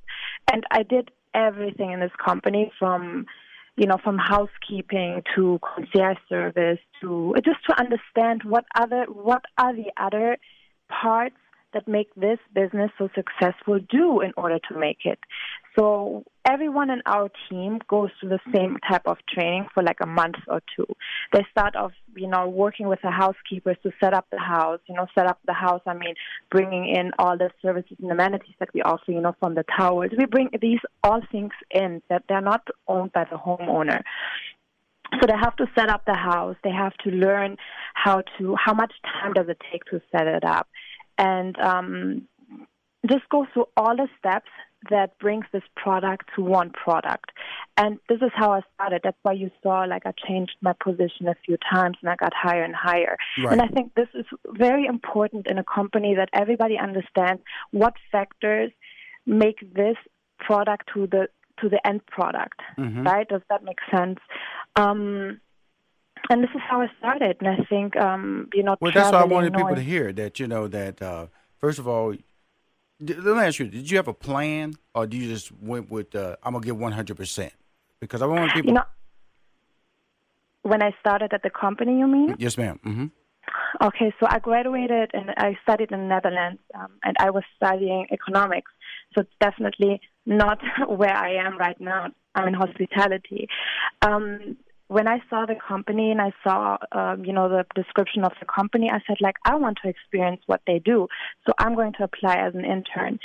and 0.51 0.63
I 0.71 0.81
did 0.81 1.11
everything 1.35 1.91
in 1.91 1.99
this 1.99 2.11
company 2.23 2.71
from 2.79 3.27
you 3.77 3.87
know, 3.87 3.97
from 4.03 4.17
housekeeping 4.17 5.21
to 5.35 5.59
concierge 5.61 6.17
service 6.29 6.79
to 7.01 7.33
uh, 7.37 7.41
just 7.41 7.59
to 7.67 7.79
understand 7.79 8.43
what 8.43 8.65
other 8.75 9.05
what 9.09 9.43
are 9.57 9.75
the 9.75 9.91
other 9.97 10.37
parts 10.87 11.35
that 11.73 11.87
make 11.87 12.13
this 12.15 12.39
business 12.53 12.89
so 12.97 13.09
successful 13.13 13.79
do 13.89 14.21
in 14.21 14.31
order 14.37 14.59
to 14.69 14.79
make 14.79 14.99
it. 15.03 15.19
So 15.77 16.23
everyone 16.45 16.89
in 16.89 17.01
our 17.05 17.29
team 17.49 17.79
goes 17.89 18.09
through 18.19 18.29
the 18.29 18.39
same 18.53 18.77
type 18.89 19.01
of 19.05 19.17
training 19.27 19.67
for 19.73 19.83
like 19.83 19.97
a 20.01 20.05
month 20.05 20.35
or 20.47 20.61
two. 20.75 20.85
They 21.33 21.45
start 21.51 21.75
off, 21.75 21.91
you 22.15 22.27
know, 22.27 22.47
working 22.47 22.87
with 22.87 22.99
the 23.01 23.11
housekeepers 23.11 23.77
to 23.83 23.91
set 24.01 24.13
up 24.13 24.25
the 24.31 24.39
house, 24.39 24.79
you 24.87 24.95
know, 24.95 25.07
set 25.13 25.27
up 25.27 25.39
the 25.45 25.53
house. 25.53 25.81
I 25.85 25.93
mean, 25.93 26.15
bringing 26.49 26.87
in 26.87 27.11
all 27.19 27.37
the 27.37 27.49
services 27.61 27.97
and 28.01 28.11
amenities 28.11 28.55
that 28.59 28.69
we 28.73 28.81
offer, 28.83 29.11
you 29.11 29.19
know, 29.19 29.35
from 29.39 29.55
the 29.55 29.65
towers. 29.77 30.11
We 30.17 30.25
bring 30.25 30.49
these 30.61 30.79
all 31.03 31.21
things 31.31 31.51
in 31.71 32.01
that 32.09 32.23
they're 32.29 32.41
not 32.41 32.65
owned 32.87 33.11
by 33.11 33.25
the 33.25 33.37
homeowner. 33.37 34.01
So 35.19 35.27
they 35.27 35.37
have 35.37 35.55
to 35.57 35.65
set 35.77 35.89
up 35.89 36.05
the 36.05 36.15
house. 36.15 36.55
They 36.63 36.71
have 36.71 36.93
to 37.03 37.09
learn 37.09 37.57
how 37.95 38.23
to, 38.37 38.55
how 38.55 38.73
much 38.73 38.93
time 39.03 39.33
does 39.33 39.47
it 39.49 39.61
take 39.71 39.83
to 39.85 40.01
set 40.11 40.27
it 40.27 40.43
up? 40.43 40.67
And, 41.17 41.57
um, 41.59 42.27
just 43.09 43.29
go 43.29 43.45
through 43.53 43.67
all 43.77 43.95
the 43.95 44.07
steps 44.17 44.49
that 44.89 45.17
brings 45.19 45.45
this 45.51 45.63
product 45.75 46.29
to 46.35 46.41
one 46.41 46.71
product. 46.71 47.31
And 47.77 47.99
this 48.09 48.21
is 48.21 48.31
how 48.33 48.53
I 48.53 48.61
started. 48.73 49.01
That's 49.03 49.17
why 49.23 49.33
you 49.33 49.51
saw 49.61 49.83
like 49.83 50.05
I 50.05 50.13
changed 50.27 50.55
my 50.61 50.73
position 50.73 51.27
a 51.27 51.35
few 51.45 51.57
times 51.71 51.97
and 52.01 52.09
I 52.09 52.15
got 52.15 52.33
higher 52.33 52.63
and 52.63 52.75
higher. 52.75 53.17
Right. 53.43 53.53
And 53.53 53.61
I 53.61 53.67
think 53.67 53.93
this 53.95 54.07
is 54.13 54.25
very 54.47 54.85
important 54.85 55.47
in 55.47 55.57
a 55.57 55.63
company 55.63 56.15
that 56.15 56.29
everybody 56.33 56.77
understands 56.77 57.41
what 57.71 57.93
factors 58.11 58.71
make 59.25 59.59
this 59.73 59.97
product 60.39 60.89
to 60.93 61.07
the 61.07 61.27
to 61.61 61.69
the 61.69 61.85
end 61.87 62.05
product. 62.07 62.59
Mm-hmm. 62.77 63.03
Right? 63.03 63.27
Does 63.27 63.41
that 63.49 63.63
make 63.63 63.79
sense? 63.89 64.19
Um, 64.75 65.39
and 66.29 66.43
this 66.43 66.49
is 66.55 66.61
how 66.67 66.81
I 66.81 66.87
started. 66.97 67.37
And 67.39 67.47
I 67.47 67.63
think 67.69 67.95
um, 67.97 68.49
you 68.53 68.63
know, 68.63 68.75
well, 68.79 68.91
that's 68.91 69.11
what 69.11 69.21
I 69.21 69.25
wanted 69.25 69.53
people 69.53 69.75
to 69.75 69.81
hear. 69.81 70.11
That 70.11 70.39
you 70.39 70.47
know 70.47 70.67
that 70.67 71.01
uh, 71.01 71.27
first 71.59 71.79
of 71.79 71.87
all, 71.87 72.15
let 72.99 73.19
me 73.23 73.43
ask 73.43 73.59
you: 73.59 73.67
Did 73.67 73.89
you 73.89 73.97
have 73.97 74.07
a 74.07 74.13
plan, 74.13 74.75
or 74.93 75.07
do 75.07 75.17
you 75.17 75.27
just 75.27 75.51
went 75.51 75.89
with 75.89 76.15
uh, 76.15 76.35
"I'm 76.43 76.53
gonna 76.53 76.65
get 76.65 76.77
100 76.77 77.15
percent"? 77.15 77.53
Because 77.99 78.21
I 78.21 78.25
want 78.25 78.51
people. 78.53 78.69
You 78.69 78.75
know, 78.75 78.83
when 80.63 80.81
I 80.81 80.91
started 80.99 81.33
at 81.33 81.43
the 81.43 81.49
company, 81.49 81.99
you 81.99 82.07
mean? 82.07 82.35
Yes, 82.39 82.57
madam 82.57 82.79
mm-hmm. 82.85 83.05
Okay, 83.81 84.13
so 84.19 84.25
I 84.29 84.39
graduated 84.39 85.11
and 85.13 85.31
I 85.37 85.57
studied 85.63 85.91
in 85.91 85.99
the 85.99 86.05
Netherlands, 86.05 86.61
um, 86.73 86.91
and 87.03 87.15
I 87.19 87.29
was 87.29 87.43
studying 87.55 88.07
economics. 88.11 88.71
So 89.13 89.21
it's 89.21 89.31
definitely 89.39 90.01
not 90.25 90.59
where 90.87 91.15
I 91.15 91.35
am 91.35 91.57
right 91.57 91.79
now. 91.79 92.07
I'm 92.33 92.47
in 92.47 92.53
hospitality. 92.53 93.47
Um, 94.01 94.57
when 94.87 95.07
I 95.07 95.19
saw 95.29 95.45
the 95.45 95.55
company 95.55 96.11
and 96.11 96.21
I 96.21 96.31
saw, 96.43 96.77
um, 96.91 97.25
you 97.25 97.33
know, 97.33 97.49
the 97.49 97.65
description 97.75 98.23
of 98.23 98.33
the 98.39 98.45
company, 98.45 98.89
I 98.91 98.99
said, 99.07 99.17
like, 99.19 99.35
I 99.43 99.55
want 99.55 99.79
to 99.83 99.89
experience 99.89 100.41
what 100.45 100.61
they 100.67 100.79
do. 100.79 101.07
So 101.47 101.53
I'm 101.57 101.75
going 101.75 101.93
to 101.93 102.03
apply 102.03 102.35
as 102.35 102.53
an 102.53 102.65
intern. 102.65 103.19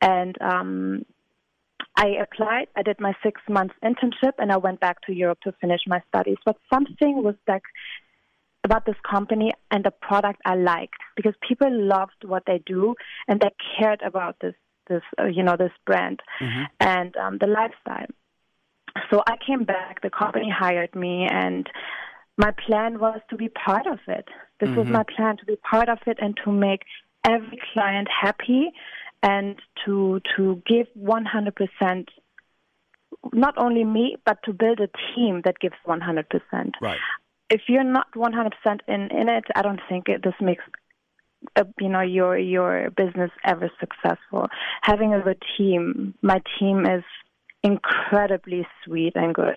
And 0.00 0.36
um, 0.42 1.06
I 1.96 2.16
applied. 2.20 2.66
I 2.76 2.82
did 2.82 3.00
my 3.00 3.14
six 3.22 3.40
months 3.48 3.74
internship, 3.82 4.32
and 4.38 4.50
I 4.50 4.56
went 4.56 4.80
back 4.80 5.00
to 5.02 5.12
Europe 5.12 5.38
to 5.44 5.52
finish 5.60 5.82
my 5.86 6.02
studies. 6.08 6.38
But 6.44 6.56
something 6.72 7.22
was 7.22 7.36
like 7.46 7.62
about 8.64 8.84
this 8.86 8.96
company 9.08 9.52
and 9.70 9.84
the 9.84 9.92
product 9.92 10.40
I 10.44 10.56
liked 10.56 11.00
because 11.16 11.34
people 11.46 11.68
loved 11.70 12.24
what 12.24 12.44
they 12.46 12.60
do 12.64 12.94
and 13.28 13.38
they 13.40 13.50
cared 13.78 14.00
about 14.02 14.36
this, 14.40 14.54
this, 14.88 15.02
uh, 15.20 15.26
you 15.26 15.42
know, 15.42 15.56
this 15.56 15.72
brand 15.86 16.20
mm-hmm. 16.40 16.64
and 16.80 17.16
um, 17.16 17.38
the 17.38 17.46
lifestyle. 17.46 18.06
So 19.10 19.22
I 19.26 19.36
came 19.44 19.64
back, 19.64 20.02
the 20.02 20.10
company 20.10 20.48
hired 20.50 20.94
me, 20.94 21.26
and 21.30 21.68
my 22.36 22.52
plan 22.66 22.98
was 22.98 23.20
to 23.30 23.36
be 23.36 23.48
part 23.48 23.86
of 23.86 23.98
it. 24.06 24.28
This 24.60 24.68
mm-hmm. 24.68 24.78
was 24.78 24.88
my 24.88 25.04
plan 25.16 25.36
to 25.38 25.44
be 25.44 25.56
part 25.56 25.88
of 25.88 25.98
it 26.06 26.18
and 26.20 26.38
to 26.44 26.52
make 26.52 26.82
every 27.24 27.58
client 27.72 28.08
happy 28.08 28.72
and 29.22 29.56
to 29.84 30.20
to 30.36 30.62
give 30.66 30.86
100% 30.98 32.08
not 33.32 33.54
only 33.56 33.84
me 33.84 34.16
but 34.24 34.38
to 34.44 34.52
build 34.52 34.80
a 34.80 34.88
team 35.14 35.42
that 35.44 35.58
gives 35.58 35.76
100%. 35.86 36.72
Right. 36.80 36.98
If 37.50 37.62
you're 37.68 37.84
not 37.84 38.08
100% 38.14 38.52
in 38.86 39.00
in 39.10 39.28
it, 39.28 39.44
I 39.54 39.62
don't 39.62 39.80
think 39.88 40.08
it, 40.08 40.22
this 40.22 40.34
makes 40.40 40.64
uh, 41.56 41.64
you 41.80 41.88
know 41.88 42.00
your 42.00 42.38
your 42.38 42.90
business 42.90 43.30
ever 43.44 43.70
successful. 43.80 44.48
Having 44.82 45.14
a 45.14 45.20
good 45.20 45.42
team, 45.56 46.14
my 46.22 46.40
team 46.58 46.86
is 46.86 47.04
incredibly 47.64 48.66
sweet 48.84 49.14
and 49.16 49.34
good. 49.34 49.56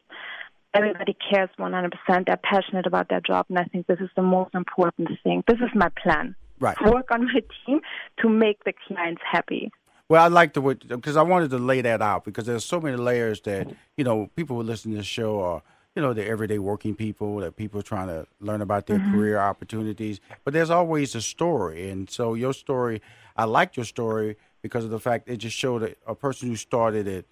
Everybody 0.74 1.16
cares 1.30 1.50
100%. 1.60 1.92
They're 2.26 2.38
passionate 2.38 2.86
about 2.86 3.10
their 3.10 3.22
job, 3.22 3.46
and 3.50 3.60
I 3.60 3.64
think 3.66 3.88
this 3.88 4.00
is 4.00 4.10
the 4.16 4.22
most 4.22 4.54
important 4.56 5.10
thing. 5.24 5.44
This 5.48 5.58
is 5.58 5.70
my 5.76 5.90
plan. 6.02 6.36
Right. 6.60 6.78
Work 6.84 7.12
on 7.12 7.26
my 7.26 7.42
team 7.66 7.82
to 8.22 8.30
make 8.30 8.64
the 8.64 8.74
clients 8.88 9.22
happy. 9.30 9.72
Well, 10.10 10.24
I 10.24 10.28
like 10.28 10.54
the 10.54 10.62
because 10.62 11.18
I 11.18 11.22
wanted 11.22 11.50
to 11.52 11.58
lay 11.58 11.82
that 11.82 12.02
out 12.02 12.24
because 12.24 12.46
there's 12.46 12.64
so 12.64 12.80
many 12.80 12.96
layers 12.96 13.42
that 13.42 13.68
you 13.98 14.04
know 14.04 14.30
people 14.36 14.56
who 14.56 14.64
listen 14.64 14.92
to 14.92 14.98
this 14.98 15.06
show 15.06 15.42
are 15.42 15.62
you 15.98 16.04
know, 16.04 16.14
the 16.14 16.24
everyday 16.24 16.60
working 16.60 16.94
people, 16.94 17.38
that 17.38 17.56
people 17.56 17.82
trying 17.82 18.08
to 18.08 18.28
learn 18.40 18.62
about 18.62 18.86
their 18.86 19.00
Mm-hmm. 19.00 19.16
career 19.16 19.40
opportunities. 19.40 20.20
But 20.44 20.54
there's 20.54 20.70
always 20.70 21.16
a 21.16 21.24
story, 21.24 21.90
and 21.90 22.08
so 22.08 22.36
your 22.36 22.54
story, 22.54 23.02
I 23.36 23.46
liked 23.46 23.76
your 23.78 23.86
story 23.86 24.38
because 24.62 24.84
of 24.84 24.92
the 24.92 25.00
fact 25.00 25.28
it 25.28 25.38
just 25.38 25.58
showed 25.58 25.82
a, 25.82 25.96
a 26.06 26.14
person 26.14 26.50
who 26.50 26.56
started 26.56 27.08
it, 27.08 27.26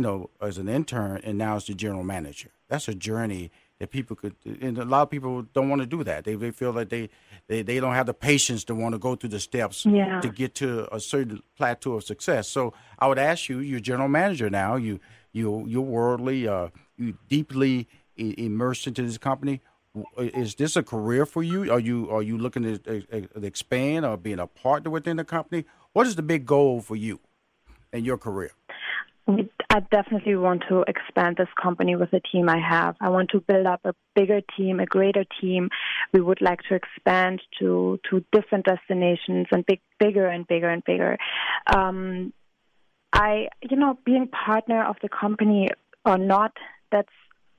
you 0.00 0.06
know, 0.06 0.30
as 0.40 0.56
an 0.56 0.66
intern 0.66 1.20
and 1.24 1.36
now 1.36 1.56
as 1.56 1.66
the 1.66 1.74
general 1.74 2.02
manager. 2.02 2.48
That's 2.70 2.88
a 2.88 2.94
journey 2.94 3.50
that 3.78 3.90
people 3.90 4.16
could, 4.16 4.34
and 4.62 4.78
a 4.78 4.84
lot 4.86 5.02
of 5.02 5.10
people 5.10 5.42
don't 5.52 5.68
want 5.68 5.82
to 5.82 5.86
do 5.86 6.02
that. 6.04 6.24
They, 6.24 6.36
they 6.36 6.52
feel 6.52 6.72
that 6.74 6.88
they, 6.88 7.10
they, 7.48 7.60
they 7.60 7.80
don't 7.80 7.92
have 7.92 8.06
the 8.06 8.14
patience 8.14 8.64
to 8.64 8.74
want 8.74 8.94
to 8.94 8.98
go 8.98 9.14
through 9.14 9.28
the 9.30 9.40
steps 9.40 9.84
Yeah. 9.84 10.20
to 10.22 10.30
get 10.30 10.54
to 10.54 10.88
a 10.94 11.00
certain 11.00 11.42
plateau 11.54 11.92
of 11.96 12.04
success. 12.04 12.48
So 12.48 12.72
I 12.98 13.08
would 13.08 13.18
ask 13.18 13.50
you, 13.50 13.58
you're 13.58 13.78
general 13.80 14.08
manager 14.08 14.48
now. 14.48 14.76
You 14.76 15.00
you 15.32 15.66
you're 15.66 15.82
worldly, 15.82 16.48
uh, 16.48 16.68
you 16.96 17.18
deeply 17.28 17.86
immersed 18.16 18.86
into 18.86 19.02
this 19.02 19.18
company. 19.18 19.60
Is 20.16 20.54
this 20.54 20.76
a 20.76 20.82
career 20.82 21.26
for 21.26 21.42
you? 21.42 21.70
Are 21.70 21.80
you 21.80 22.10
are 22.10 22.22
you 22.22 22.38
looking 22.38 22.62
to 22.78 23.44
expand 23.44 24.06
or 24.06 24.16
being 24.16 24.38
a 24.38 24.46
partner 24.46 24.90
within 24.90 25.18
the 25.18 25.24
company? 25.24 25.66
What 25.92 26.06
is 26.06 26.14
the 26.14 26.22
big 26.22 26.46
goal 26.46 26.80
for 26.80 26.96
you 26.96 27.20
in 27.92 28.04
your 28.04 28.16
career? 28.18 28.52
We, 29.30 29.48
I 29.70 29.80
definitely 29.80 30.34
want 30.34 30.64
to 30.68 30.84
expand 30.88 31.36
this 31.36 31.48
company 31.60 31.94
with 31.94 32.10
the 32.10 32.20
team 32.32 32.48
I 32.48 32.58
have. 32.58 32.96
I 33.00 33.10
want 33.10 33.30
to 33.30 33.40
build 33.40 33.66
up 33.66 33.80
a 33.84 33.94
bigger 34.14 34.40
team, 34.56 34.80
a 34.80 34.86
greater 34.86 35.24
team. 35.40 35.68
We 36.12 36.20
would 36.20 36.40
like 36.40 36.60
to 36.68 36.74
expand 36.74 37.40
to 37.60 38.00
to 38.10 38.24
different 38.32 38.66
destinations 38.66 39.46
and 39.52 39.64
big, 39.66 39.80
bigger 39.98 40.26
and 40.26 40.46
bigger 40.46 40.68
and 40.68 40.82
bigger. 40.84 41.16
Um, 41.72 42.32
I, 43.12 43.48
you 43.62 43.76
know, 43.76 43.98
being 44.04 44.28
partner 44.28 44.84
of 44.84 44.96
the 45.02 45.08
company 45.08 45.68
or 46.04 46.18
not, 46.18 46.52
that's 46.90 47.08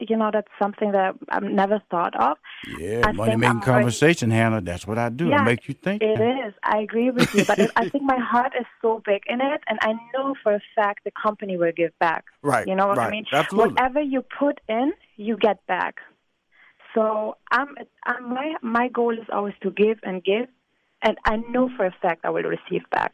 you 0.09 0.17
know 0.17 0.29
that's 0.33 0.47
something 0.61 0.91
that 0.93 1.15
I've 1.29 1.43
never 1.43 1.81
thought 1.91 2.15
of. 2.19 2.37
Yeah, 2.79 3.01
I 3.05 3.11
money 3.11 3.35
making 3.35 3.43
I'm 3.49 3.55
already- 3.57 3.65
conversation, 3.65 4.31
Hannah. 4.31 4.61
That's 4.61 4.85
what 4.87 4.97
I 4.97 5.09
do. 5.09 5.31
I 5.31 5.43
make 5.43 5.67
you 5.67 5.73
think. 5.73 6.01
It 6.01 6.19
is. 6.19 6.53
I 6.63 6.79
agree 6.79 7.09
with 7.11 7.33
you, 7.35 7.45
but 7.45 7.59
it, 7.59 7.71
I 7.75 7.87
think 7.89 8.03
my 8.03 8.17
heart 8.19 8.53
is 8.59 8.65
so 8.81 9.01
big 9.05 9.21
in 9.27 9.39
it, 9.41 9.61
and 9.67 9.77
I 9.81 9.93
know 10.13 10.35
for 10.43 10.53
a 10.53 10.61
fact 10.75 11.03
the 11.03 11.11
company 11.11 11.57
will 11.57 11.71
give 11.75 11.97
back. 11.99 12.25
Right, 12.43 12.67
You 12.67 12.75
know 12.75 12.87
what 12.87 12.97
I 12.97 13.03
right. 13.03 13.11
mean? 13.11 13.25
Absolutely. 13.31 13.73
Whatever 13.75 14.01
you 14.01 14.23
put 14.39 14.59
in, 14.67 14.93
you 15.17 15.37
get 15.37 15.65
back. 15.67 15.95
So 16.95 17.37
I'm, 17.51 17.69
I'm 18.05 18.33
my 18.33 18.55
my 18.61 18.87
goal 18.89 19.13
is 19.13 19.27
always 19.31 19.53
to 19.63 19.71
give 19.71 19.99
and 20.03 20.23
give, 20.23 20.47
and 21.03 21.17
I 21.25 21.37
know 21.37 21.69
for 21.77 21.85
a 21.85 21.95
fact 22.01 22.25
I 22.25 22.29
will 22.31 22.43
receive 22.43 22.83
back. 22.91 23.13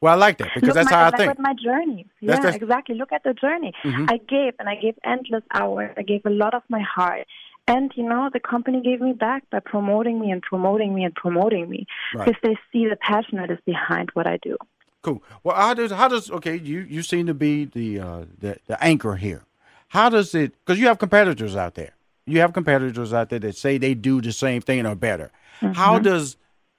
Well, 0.00 0.12
I 0.12 0.16
like 0.16 0.38
that 0.38 0.50
because 0.54 0.68
Look 0.68 0.74
that's 0.74 0.90
my, 0.90 0.96
how 0.96 1.02
I 1.02 1.06
look 1.06 1.16
think. 1.16 1.30
at 1.30 1.38
my 1.40 1.54
journey. 1.54 2.06
That's- 2.06 2.12
yeah, 2.20 2.34
that's- 2.36 2.54
Mm-hmm. 2.56 2.64
exactly. 2.64 2.94
Look 2.96 3.12
at 3.12 3.24
the 3.24 3.34
journey. 3.34 3.72
I 3.84 4.18
gave 4.28 4.54
and 4.60 4.68
I 4.68 4.76
gave 4.76 4.94
endless 5.04 5.42
hours. 5.52 5.92
I 5.96 6.02
gave 6.02 6.22
a 6.24 6.30
lot 6.30 6.54
of 6.54 6.62
my 6.68 6.80
heart. 6.80 7.26
And 7.66 7.92
you 7.96 8.04
know, 8.08 8.30
the 8.32 8.40
company 8.40 8.80
gave 8.80 9.00
me 9.00 9.12
back 9.12 9.42
by 9.50 9.58
promoting 9.60 10.20
me 10.20 10.30
and 10.30 10.40
promoting 10.40 10.94
me 10.94 11.04
and 11.04 11.14
promoting 11.14 11.68
me 11.68 11.86
Right. 12.14 12.26
because 12.26 12.40
they 12.42 12.56
see 12.72 12.88
the 12.88 12.96
passion 12.96 13.36
that 13.38 13.50
is 13.50 13.58
behind 13.66 14.10
what 14.14 14.26
I 14.26 14.38
do. 14.38 14.56
Cool. 15.02 15.22
Well, 15.44 15.54
how 15.56 15.74
does 15.74 15.90
how 15.92 16.08
does 16.08 16.30
okay? 16.30 16.56
You 16.56 16.80
you 16.88 17.02
seem 17.02 17.26
to 17.26 17.34
be 17.34 17.64
the 17.66 18.00
uh, 18.00 18.24
the 18.38 18.56
the 18.68 18.82
anchor 18.82 19.16
here. 19.16 19.42
How 19.88 20.08
does 20.08 20.34
it? 20.34 20.52
Because 20.64 20.78
you 20.80 20.86
have 20.86 20.98
competitors 20.98 21.56
out 21.56 21.74
there. 21.74 21.92
You 22.26 22.40
have 22.40 22.52
competitors 22.52 23.12
out 23.12 23.28
there 23.30 23.38
that 23.40 23.56
say 23.56 23.78
they 23.78 23.94
do 23.94 24.20
the 24.20 24.32
same 24.32 24.60
thing 24.60 24.86
or 24.86 24.94
better. 24.94 25.30
Mm-hmm. 25.60 25.72
How 25.74 25.98
does 25.98 26.36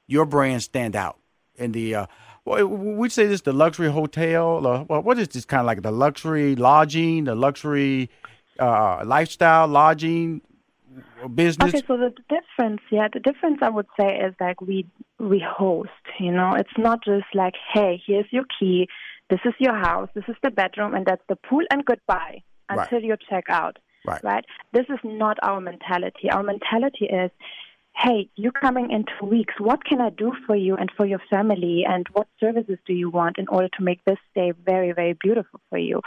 your 0.08 0.26
brand 0.26 0.64
stand 0.64 0.96
out 0.96 1.18
in 1.56 1.72
the? 1.72 1.96
Uh, 1.96 2.06
we 2.58 3.10
say 3.10 3.28
this 3.28 3.42
the 3.42 3.54
luxury 3.54 3.92
hotel. 3.92 4.66
Or, 4.66 4.84
well, 4.84 5.02
what 5.02 5.20
is 5.20 5.28
this 5.30 5.46
kind 5.46 5.62
of 5.62 5.68
like 5.68 5.82
the 5.82 5.92
luxury 5.92 6.56
lodging, 6.56 7.26
the 7.26 7.36
luxury 7.36 8.10
uh, 8.60 9.04
lifestyle 9.06 9.68
lodging 9.68 10.42
business? 11.36 11.74
Okay, 11.74 11.84
so 11.88 11.98
the 11.98 12.14
difference, 12.30 12.82
yeah, 12.92 13.08
the 13.12 13.20
difference 13.20 13.60
I 13.62 13.70
would 13.70 13.88
say 14.00 14.18
is 14.18 14.34
like 14.40 14.62
we 14.62 14.88
we 15.20 15.44
host. 15.48 15.90
You 16.20 16.32
know, 16.32 16.54
it's 16.56 16.78
not 16.78 17.04
just 17.04 17.26
like, 17.34 17.54
hey, 17.74 18.02
here's 18.06 18.26
your 18.32 18.46
key, 18.60 18.88
this 19.30 19.40
is 19.46 19.54
your 19.60 19.76
house, 19.76 20.10
this 20.16 20.26
is 20.28 20.36
the 20.44 20.52
bedroom, 20.52 20.96
and 20.96 21.06
that's 21.06 21.24
the 21.30 21.36
pool, 21.36 21.64
and 21.72 21.86
goodbye 21.86 22.44
Right. 22.72 22.88
until 22.92 23.02
you 23.02 23.16
check 23.30 23.46
out. 23.50 23.78
Right. 24.06 24.24
Right. 24.24 24.46
This 24.74 24.86
is 24.90 25.00
not 25.04 25.38
our 25.42 25.60
mentality. 25.60 26.30
Our 26.32 26.44
mentality 26.44 27.06
is. 27.06 27.32
Hey, 28.02 28.30
you're 28.38 28.54
coming 28.54 28.92
in 28.92 29.04
two 29.20 29.26
weeks. 29.26 29.56
What 29.60 29.84
can 29.84 30.00
I 30.00 30.10
do 30.10 30.32
for 30.48 30.56
you 30.56 30.76
and 30.78 30.90
for 30.96 31.06
your 31.06 31.20
family? 31.30 31.84
And 31.86 32.08
what 32.14 32.28
services 32.40 32.78
do 32.88 32.94
you 32.94 33.10
want 33.10 33.38
in 33.38 33.50
order 33.50 33.68
to 33.78 33.84
make 33.84 34.04
this 34.06 34.18
stay 34.32 34.54
very, 34.66 34.94
very 34.94 35.18
beautiful 35.22 35.60
for 35.70 35.78
you? 35.78 36.02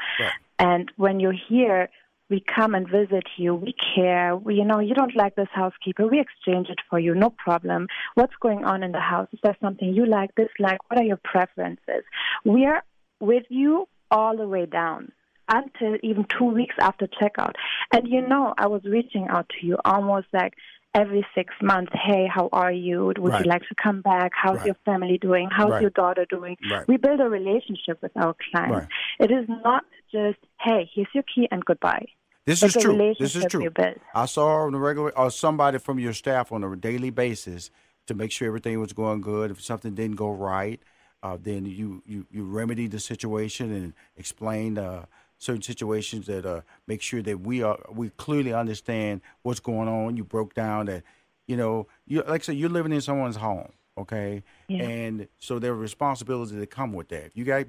And 0.59 0.91
when 0.97 1.21
you're 1.21 1.37
here, 1.49 1.91
we 2.31 2.41
come 2.41 2.75
and 2.75 2.89
visit 2.89 3.25
you. 3.37 3.55
We 3.55 3.75
care. 3.95 4.35
We, 4.35 4.55
you 4.55 4.65
know, 4.65 4.81
you 4.81 4.95
don't 4.95 5.15
like 5.15 5.35
this 5.35 5.49
housekeeper. 5.53 6.07
We 6.07 6.19
exchange 6.19 6.71
it 6.71 6.79
for 6.89 6.99
you. 6.99 7.15
No 7.15 7.29
problem. 7.29 7.89
What's 8.15 8.37
going 8.41 8.65
on 8.65 8.83
in 8.83 8.93
the 8.93 9.01
house? 9.01 9.29
Is 9.35 9.41
there 9.43 9.57
something 9.61 9.93
you 9.93 10.07
like, 10.07 10.31
dislike? 10.35 10.79
What 10.89 10.99
are 10.99 11.05
your 11.05 11.21
preferences? 11.23 12.05
We 12.43 12.65
are 12.65 12.83
with 13.21 13.45
you 13.51 13.87
all 14.11 14.35
the 14.35 14.49
way 14.49 14.65
down 14.65 15.13
until 15.49 15.97
even 16.03 16.25
two 16.25 16.47
weeks 16.47 16.77
after 16.81 17.07
checkout. 17.07 17.53
And 17.93 18.09
you 18.09 18.27
know, 18.27 18.55
I 18.57 18.67
was 18.69 18.83
reaching 18.85 19.29
out 19.29 19.51
to 19.51 19.67
you 19.67 19.77
almost 19.85 20.29
like 20.33 20.55
every 20.95 21.27
six 21.35 21.55
months. 21.63 21.93
Hey, 21.95 22.27
how 22.33 22.49
are 22.53 22.73
you? 22.73 23.07
Would 23.07 23.19
Right. 23.19 23.45
you 23.45 23.51
like 23.51 23.63
to 23.69 23.75
come 23.83 24.03
back? 24.03 24.33
How's 24.35 24.59
Right. 24.59 24.67
your 24.67 24.77
family 24.85 25.19
doing? 25.19 25.49
How's 25.51 25.71
Right. 25.71 25.81
your 25.81 25.91
daughter 25.91 26.27
doing? 26.29 26.57
We 26.87 26.97
build 26.97 27.21
a 27.21 27.29
relationship 27.29 28.03
with 28.03 28.13
our 28.17 28.35
clients. 28.51 28.89
It 29.19 29.31
is 29.31 29.49
not 29.49 29.85
just, 30.11 30.39
hey, 30.61 30.91
here's 30.95 31.09
your 31.15 31.25
key 31.25 31.49
and 31.51 31.65
goodbye. 31.65 32.07
This 32.45 32.63
It's 32.63 32.77
is 32.77 32.83
true. 32.83 33.15
This 33.19 33.37
is 33.37 33.47
true. 33.47 33.69
I 34.15 34.27
saw 34.27 34.67
on 34.67 34.75
a 34.75 34.79
regular 34.79 35.17
or 35.17 35.31
somebody 35.31 35.79
from 35.79 35.99
your 35.99 36.13
staff 36.13 36.53
on 36.53 36.65
a 36.65 36.77
daily 36.77 37.11
basis 37.11 37.71
to 38.07 38.15
make 38.15 38.33
sure 38.33 38.49
everything 38.49 38.81
was 38.81 38.93
going 38.93 39.21
good. 39.21 39.51
If 39.51 39.63
something 39.63 39.95
didn't 39.95 40.17
go 40.17 40.31
right, 40.31 40.83
uh, 41.23 41.39
then 41.41 41.65
you, 41.67 42.03
you 42.05 42.27
you 42.33 42.43
remedy 42.45 42.89
the 42.89 42.99
situation 42.99 43.73
and 43.73 43.95
explain 44.17 44.77
uh, 44.77 45.07
certain 45.43 45.61
situations 45.63 46.27
that 46.27 46.47
uh, 46.47 46.61
make 46.87 47.03
sure 47.03 47.21
that 47.23 47.41
we 47.41 47.63
are 47.63 47.79
we 47.91 48.11
clearly 48.11 48.53
understand 48.55 49.21
what's 49.43 49.59
going 49.61 49.89
on. 49.89 50.17
You 50.17 50.23
broke 50.25 50.55
down 50.55 50.87
that 50.87 51.03
you 51.49 51.57
know 51.57 51.89
you 52.07 52.23
like 52.23 52.43
I 52.43 52.45
said 52.45 52.57
you're 52.57 52.71
living 52.71 52.93
in 52.93 53.01
someone's 53.01 53.37
home, 53.37 53.73
okay, 53.99 54.45
Yeah. 54.69 54.85
and 54.85 55.29
so 55.39 55.59
there 55.59 55.73
are 55.73 55.77
responsibilities 55.77 56.55
that 56.55 56.71
come 56.71 56.93
with 56.93 57.09
that. 57.09 57.25
If 57.27 57.37
you 57.37 57.45
got 57.45 57.67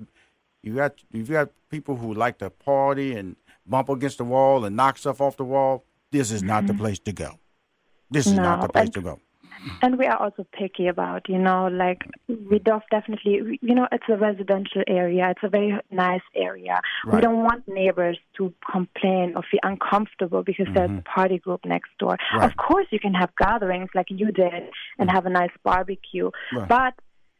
you 0.62 0.76
got 0.76 0.94
you 1.12 1.24
got 1.24 1.50
people 1.70 1.96
who 1.96 2.14
like 2.14 2.38
to 2.40 2.50
party 2.52 3.16
and 3.16 3.36
bump 3.66 3.90
against 3.90 4.20
the 4.20 4.24
wall 4.24 4.66
and 4.66 4.76
knock 4.76 4.98
stuff 5.00 5.20
off 5.20 5.38
the 5.38 5.44
wall. 5.46 5.84
This 6.12 6.30
is 6.32 6.44
not 6.44 6.68
the 6.68 6.76
place 6.76 7.00
to 7.00 7.12
go. 7.12 7.40
This 8.12 8.28
is 8.28 8.34
not 8.34 8.60
Mm-hmm. 8.60 8.68
The 8.68 8.74
place 8.74 8.90
to 8.92 9.02
go. 9.02 9.20
And 9.82 9.98
we 9.98 10.06
are 10.06 10.18
also 10.18 10.46
picky 10.54 10.88
about, 10.88 11.28
you 11.30 11.38
know, 11.38 11.68
like 11.68 12.04
we 12.28 12.60
don't 12.60 12.84
definitely, 12.92 13.60
you 13.62 13.76
know, 13.76 13.88
it's 13.92 14.06
a 14.10 14.18
residential 14.18 14.84
area. 14.88 15.30
It's 15.32 15.44
a 15.44 15.50
very 15.50 15.78
nice 15.92 16.22
area. 16.36 16.80
Right. 17.06 17.16
We 17.16 17.22
don't 17.22 17.44
want 17.44 17.68
neighbors 17.68 18.18
to 18.38 18.54
complain 18.72 19.34
or 19.36 19.44
feel 19.50 19.60
uncomfortable 19.64 20.44
because 20.44 20.68
there's 20.74 20.92
a 20.92 21.02
party 21.04 21.38
group 21.38 21.66
next 21.66 21.90
door. 22.00 22.12
Mm-hmm. 22.12 22.38
Right. 22.40 22.50
Of 22.52 22.58
course, 22.58 22.88
you 22.92 23.00
can 23.00 23.14
have 23.14 23.30
gatherings 23.38 23.90
like 23.96 24.08
you 24.10 24.32
did 24.32 24.70
and 25.00 25.10
have 25.10 25.26
a 25.26 25.30
nice 25.30 25.52
barbecue, 25.64 26.30
Right. 26.54 26.68
but 26.68 26.94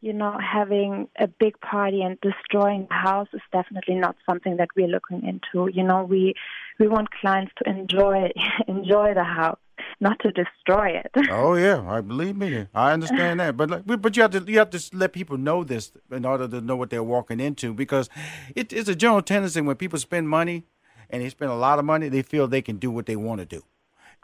you 0.04 0.12
know, 0.12 0.38
having 0.38 1.08
a 1.18 1.26
big 1.26 1.58
party 1.62 2.02
and 2.02 2.18
destroying 2.20 2.86
the 2.90 2.94
house 2.94 3.28
is 3.32 3.40
definitely 3.50 3.94
not 3.94 4.14
something 4.28 4.58
that 4.58 4.68
we're 4.76 4.86
looking 4.86 5.22
into. 5.26 5.70
You 5.72 5.82
know, 5.82 6.04
we 6.04 6.34
we 6.78 6.88
want 6.88 7.08
clients 7.10 7.52
to 7.56 7.70
enjoy 7.70 8.28
enjoy 8.68 9.14
the 9.14 9.24
house, 9.24 9.58
not 10.00 10.18
to 10.20 10.30
destroy 10.32 10.88
it. 10.88 11.10
Oh 11.30 11.54
yeah, 11.54 11.84
I 11.88 12.00
believe 12.00 12.36
me. 12.36 12.66
I 12.74 12.92
understand 12.92 13.40
that, 13.40 13.56
but 13.56 13.70
like, 13.70 13.82
but 13.86 14.16
you 14.16 14.22
have 14.22 14.30
to 14.32 14.40
you 14.46 14.58
have 14.58 14.70
to 14.70 14.82
let 14.92 15.12
people 15.12 15.36
know 15.38 15.64
this 15.64 15.92
in 16.10 16.24
order 16.24 16.46
to 16.48 16.60
know 16.60 16.76
what 16.76 16.90
they're 16.90 17.02
walking 17.02 17.40
into 17.40 17.72
because 17.74 18.08
it, 18.54 18.72
it's 18.72 18.88
a 18.88 18.94
general 18.94 19.22
tendency 19.22 19.60
when 19.60 19.76
people 19.76 19.98
spend 19.98 20.28
money 20.28 20.64
and 21.10 21.22
they 21.22 21.28
spend 21.28 21.50
a 21.50 21.54
lot 21.54 21.78
of 21.78 21.84
money, 21.84 22.08
they 22.08 22.22
feel 22.22 22.46
they 22.46 22.62
can 22.62 22.76
do 22.76 22.90
what 22.90 23.06
they 23.06 23.16
want 23.16 23.40
to 23.40 23.46
do, 23.46 23.62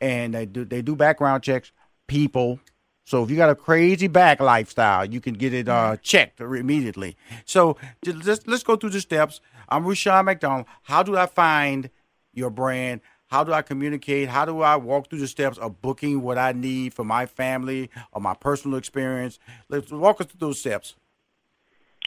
and 0.01 0.35
they 0.35 0.47
do 0.47 0.65
they 0.65 0.83
do 0.83 0.95
background 0.97 1.43
checks. 1.43 1.73
People. 2.07 2.61
So 3.05 3.25
if 3.25 3.31
you 3.31 3.37
got 3.37 3.51
a 3.51 3.57
crazy 3.57 4.07
back 4.07 4.41
lifestyle, 4.41 5.05
you 5.05 5.21
can 5.21 5.35
get 5.35 5.53
it 5.53 5.69
uh, 5.69 5.97
checked 5.97 6.41
immediately. 6.41 7.17
So 7.45 7.77
j- 8.05 8.13
let's 8.13 8.47
let's 8.47 8.63
go 8.63 8.77
through 8.77 8.91
the 8.91 9.01
steps. 9.01 9.41
I'm 9.69 9.85
Rushion 9.85 10.25
McDonald. 10.25 10.67
How 10.83 11.03
do 11.03 11.17
I 11.17 11.27
find 11.27 11.91
your 12.33 12.51
brand? 12.51 13.01
How 13.31 13.45
do 13.45 13.53
I 13.53 13.63
communicate? 13.63 14.29
How 14.29 14.45
do 14.45 14.61
I 14.61 14.75
walk 14.75 15.09
through 15.09 15.21
the 15.21 15.29
steps 15.29 15.57
of 15.59 15.81
booking 15.81 16.21
what 16.21 16.37
I 16.37 16.51
need 16.51 16.95
for 16.95 17.05
my 17.05 17.27
family 17.27 17.89
or 18.13 18.21
my 18.21 18.35
personal 18.35 18.77
experience? 18.77 19.39
Let's 19.69 19.93
walk 19.93 20.21
us 20.21 20.27
through 20.27 20.49
those 20.49 20.59
steps. 20.59 20.97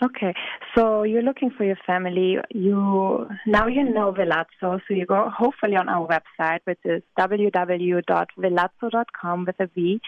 Okay, 0.02 0.34
so 0.76 1.04
you're 1.04 1.22
looking 1.22 1.52
for 1.52 1.64
your 1.64 1.78
family. 1.86 2.40
You 2.50 3.30
now 3.46 3.68
you 3.68 3.84
know 3.84 4.12
Vilazzo, 4.12 4.82
so 4.86 4.90
you 4.90 5.06
go 5.06 5.30
hopefully 5.30 5.78
on 5.78 5.88
our 5.88 6.08
website, 6.08 6.60
which 6.66 6.80
is 6.84 7.04
www.vilazzo.com 7.18 9.46
with 9.46 9.60
a 9.60 9.68
V, 9.68 10.02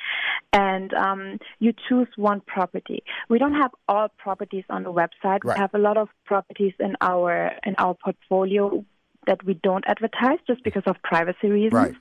and 0.52 0.94
um, 0.96 1.40
you 1.60 1.72
choose 1.88 2.08
one 2.18 2.42
property. 2.42 3.04
We 3.30 3.38
don't 3.38 3.54
have 3.54 3.72
all 3.88 4.10
properties 4.18 4.66
on 4.70 4.84
the 4.84 4.92
website. 4.92 5.46
Right. 5.46 5.56
We 5.56 5.62
have 5.62 5.74
a 5.76 5.80
lot 5.80 5.96
of 5.98 6.10
properties 6.26 6.74
in 6.80 6.98
our 7.00 7.52
in 7.64 7.76
our 7.78 7.94
portfolio. 7.94 8.84
That 9.28 9.44
we 9.46 9.56
don't 9.56 9.84
advertise 9.88 10.40
just 10.48 10.64
because 10.64 10.84
of 10.86 10.96
privacy 11.04 11.50
reasons. 11.50 11.74
Right. 11.74 11.96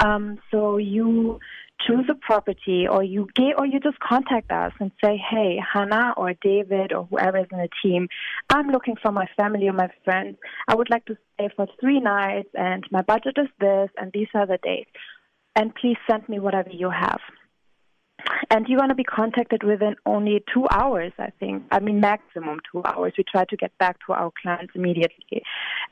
Um, 0.00 0.38
so 0.50 0.76
you 0.76 1.40
choose 1.86 2.06
a 2.10 2.14
property 2.14 2.86
or 2.88 3.02
you 3.02 3.26
get 3.34 3.58
or 3.58 3.66
you 3.66 3.80
just 3.80 3.98
contact 4.00 4.50
us 4.50 4.72
and 4.80 4.90
say, 5.02 5.16
Hey, 5.16 5.58
Hannah 5.72 6.14
or 6.16 6.34
David 6.42 6.92
or 6.92 7.06
whoever 7.06 7.38
is 7.38 7.46
in 7.50 7.58
the 7.58 7.68
team, 7.82 8.08
I'm 8.48 8.68
looking 8.68 8.96
for 9.02 9.12
my 9.12 9.26
family 9.36 9.68
or 9.68 9.72
my 9.72 9.88
friends. 10.04 10.36
I 10.68 10.74
would 10.74 10.90
like 10.90 11.06
to 11.06 11.16
stay 11.34 11.48
for 11.56 11.66
three 11.80 12.00
nights 12.00 12.48
and 12.54 12.84
my 12.90 13.02
budget 13.02 13.36
is 13.36 13.48
this 13.58 13.90
and 13.96 14.10
these 14.12 14.28
are 14.34 14.46
the 14.46 14.58
dates. 14.62 14.90
And 15.56 15.74
please 15.74 15.96
send 16.08 16.28
me 16.28 16.38
whatever 16.38 16.70
you 16.70 16.90
have. 16.90 17.20
And 18.50 18.68
you 18.68 18.76
want 18.76 18.90
to 18.90 18.94
be 18.94 19.04
contacted 19.04 19.62
within 19.62 19.96
only 20.06 20.42
two 20.52 20.66
hours, 20.70 21.12
I 21.18 21.30
think. 21.38 21.64
I 21.70 21.78
mean, 21.80 22.00
maximum 22.00 22.60
two 22.70 22.82
hours. 22.84 23.12
We 23.16 23.24
try 23.24 23.44
to 23.44 23.56
get 23.56 23.76
back 23.78 23.98
to 24.06 24.12
our 24.12 24.32
clients 24.42 24.72
immediately. 24.74 25.42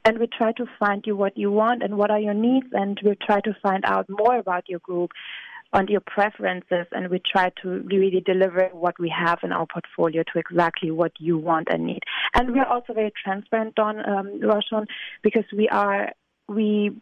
And 0.05 0.19
we 0.19 0.27
try 0.27 0.53
to 0.53 0.67
find 0.79 1.05
you 1.07 1.17
what 1.17 1.37
you 1.37 1.51
want 1.53 1.83
and 1.83 1.97
what 1.97 2.11
are 2.11 2.19
your 2.19 2.35
needs. 2.35 2.67
And 2.73 3.01
we 3.05 3.15
try 3.15 3.41
to 3.41 3.57
find 3.63 3.85
out 3.85 4.07
more 4.09 4.39
about 4.39 4.69
your 4.69 4.81
group 4.81 5.13
and 5.73 5.89
your 5.89 6.01
preferences. 6.01 6.87
And 6.93 7.09
we 7.09 7.21
try 7.21 7.53
to 7.63 7.83
really 7.83 8.23
deliver 8.25 8.71
what 8.73 8.99
we 8.99 9.09
have 9.11 9.41
in 9.43 9.53
our 9.53 9.67
portfolio 9.67 10.23
to 10.33 10.39
exactly 10.39 10.91
what 10.91 11.13
you 11.19 11.39
want 11.39 11.69
and 11.71 11.87
need. 11.87 12.03
And 12.35 12.53
we 12.53 12.61
are 12.61 12.67
also 12.67 12.93
very 12.93 13.13
transparent 13.23 13.79
on 13.79 14.09
um, 14.09 14.41
Rushion 14.41 14.87
because 15.23 15.45
we 15.55 15.69
are, 15.69 16.13
we 16.49 16.93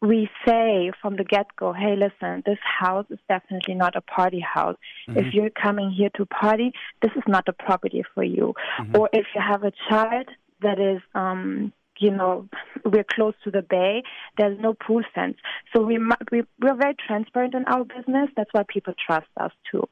we 0.00 0.28
say 0.46 0.92
from 1.02 1.16
the 1.16 1.24
get 1.24 1.46
go, 1.56 1.72
hey, 1.72 1.96
listen, 1.96 2.42
this 2.46 2.58
house 2.62 3.06
is 3.10 3.18
definitely 3.28 3.74
not 3.74 3.96
a 3.96 4.00
party 4.00 4.40
house. 4.40 4.76
Mm-hmm. 5.08 5.18
If 5.18 5.34
you're 5.34 5.50
coming 5.50 5.90
here 5.90 6.10
to 6.16 6.26
party, 6.26 6.72
this 7.02 7.10
is 7.16 7.24
not 7.26 7.48
a 7.48 7.52
property 7.52 8.04
for 8.14 8.22
you. 8.22 8.54
Mm-hmm. 8.80 8.96
Or 8.96 9.08
if 9.12 9.26
you 9.34 9.40
have 9.40 9.64
a 9.64 9.72
child 9.88 10.28
that 10.62 10.78
is, 10.78 11.02
um, 11.14 11.72
you 11.98 12.12
know, 12.12 12.48
we're 12.84 13.04
close 13.04 13.34
to 13.42 13.50
the 13.50 13.62
bay, 13.62 14.04
there's 14.36 14.58
no 14.60 14.74
pool 14.74 15.02
fence. 15.14 15.36
So 15.74 15.82
we, 15.82 15.98
we, 16.30 16.42
we're 16.60 16.76
very 16.76 16.94
transparent 17.06 17.54
in 17.54 17.64
our 17.64 17.84
business. 17.84 18.30
That's 18.36 18.50
why 18.52 18.62
people 18.68 18.94
trust 19.04 19.26
us 19.40 19.52
too. 19.70 19.88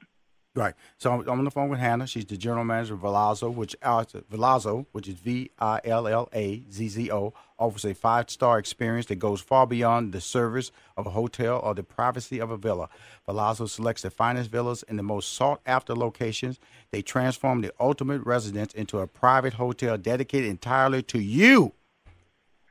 Right. 0.57 0.73
So 0.97 1.12
I'm, 1.12 1.29
on 1.29 1.45
the 1.45 1.51
phone 1.51 1.69
with 1.69 1.81
Hannah. 1.81 2.07
She's 2.07 2.25
the 2.25 2.38
general 2.38 2.64
manager 2.64 2.95
of 2.95 3.01
Vilazzo, 3.01 3.55
which 3.55 3.77
uh, 3.83 4.05
Vilazzo, 4.05 4.87
which 4.92 5.07
is 5.07 5.16
V 5.16 5.51
I 5.59 5.83
L 5.85 6.09
L 6.09 6.31
A 6.33 6.64
Z 6.73 6.88
Z 6.88 7.12
O, 7.12 7.35
offers 7.59 7.85
a 7.85 7.95
five-star 7.95 8.59
experience 8.59 9.05
that 9.07 9.16
goes 9.16 9.42
far 9.42 9.66
beyond 9.66 10.12
the 10.12 10.21
service 10.21 10.73
of 10.97 11.07
a 11.07 11.11
hotel 11.11 11.61
or 11.62 11.75
the 11.75 11.83
privacy 11.83 12.38
of 12.38 12.51
a 12.51 12.57
villa. 12.57 12.88
Vilazzo 13.29 13.69
selects 13.69 14.01
the 14.01 14.11
finest 14.11 14.51
villas 14.51 14.83
in 14.85 14.97
the 14.97 15.03
most 15.03 15.35
sought-after 15.35 15.95
locations. 15.95 16.59
They 16.90 17.03
transform 17.03 17.61
the 17.61 17.73
ultimate 17.79 18.25
residence 18.25 18.73
into 18.73 19.01
a 19.01 19.07
private 19.07 19.53
hotel 19.55 19.99
dedicated 19.99 20.49
entirely 20.49 21.03
to 21.03 21.19
you. 21.19 21.75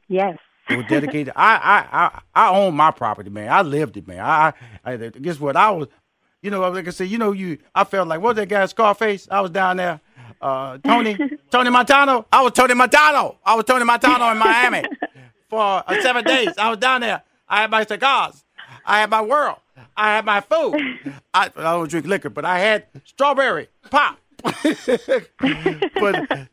Yes. 0.08 0.39
It 0.67 0.78
was 0.78 0.88
dedicated. 0.88 1.32
I, 1.36 1.56
I, 1.58 2.06
I, 2.06 2.21
I 2.34 2.50
own 2.50 2.76
my 2.76 2.89
property, 2.89 3.30
man. 3.30 3.52
I 3.52 3.62
lived 3.62 3.98
it, 3.98 4.08
man. 4.08 4.21
I, 4.21 4.54
I, 4.84 4.98
guess 4.98 5.39
what? 5.39 5.56
I 5.56 5.69
was 5.69 5.88
you 6.45 6.51
know, 6.51 6.62
like 6.69 6.88
I 6.88 6.91
said, 6.91 7.10
you 7.10 7.17
know, 7.17 7.31
you. 7.31 7.58
I 7.73 7.84
felt 7.86 8.08
like 8.08 8.21
what 8.21 8.29
was 8.29 8.38
that 8.38 8.47
guy 8.47 8.63
Scarface? 8.67 9.27
I 9.31 9.41
was 9.41 9.49
down 9.49 9.77
there. 9.77 9.99
Uh, 10.39 10.77
Tony, 10.77 11.17
Tony 11.49 11.71
Montano. 11.71 12.27
I 12.31 12.43
was 12.43 12.51
Tony 12.51 12.75
Montano. 12.75 13.39
I 13.43 13.55
was 13.55 13.65
Tony 13.65 13.84
Montano 13.84 14.29
in 14.29 14.38
Miami 14.38 14.84
for 15.49 15.60
uh, 15.60 16.01
seven 16.03 16.23
days. 16.23 16.49
I 16.60 16.69
was 16.69 16.77
down 16.77 17.01
there. 17.01 17.23
I 17.49 17.62
had 17.62 17.71
my 17.71 17.84
cigars. 17.84 18.43
I 18.86 18.99
had 18.99 19.10
my 19.10 19.23
world. 19.23 19.58
I 19.97 20.15
had 20.15 20.25
my 20.25 20.39
food. 20.39 20.75
I, 21.34 21.45
I 21.55 21.63
don't 21.63 21.89
drink 21.89 22.05
liquor, 22.05 22.29
but 22.29 22.45
I 22.45 22.60
had 22.60 22.86
strawberry 23.05 23.67
pop. 23.89 24.19
but 24.43 24.53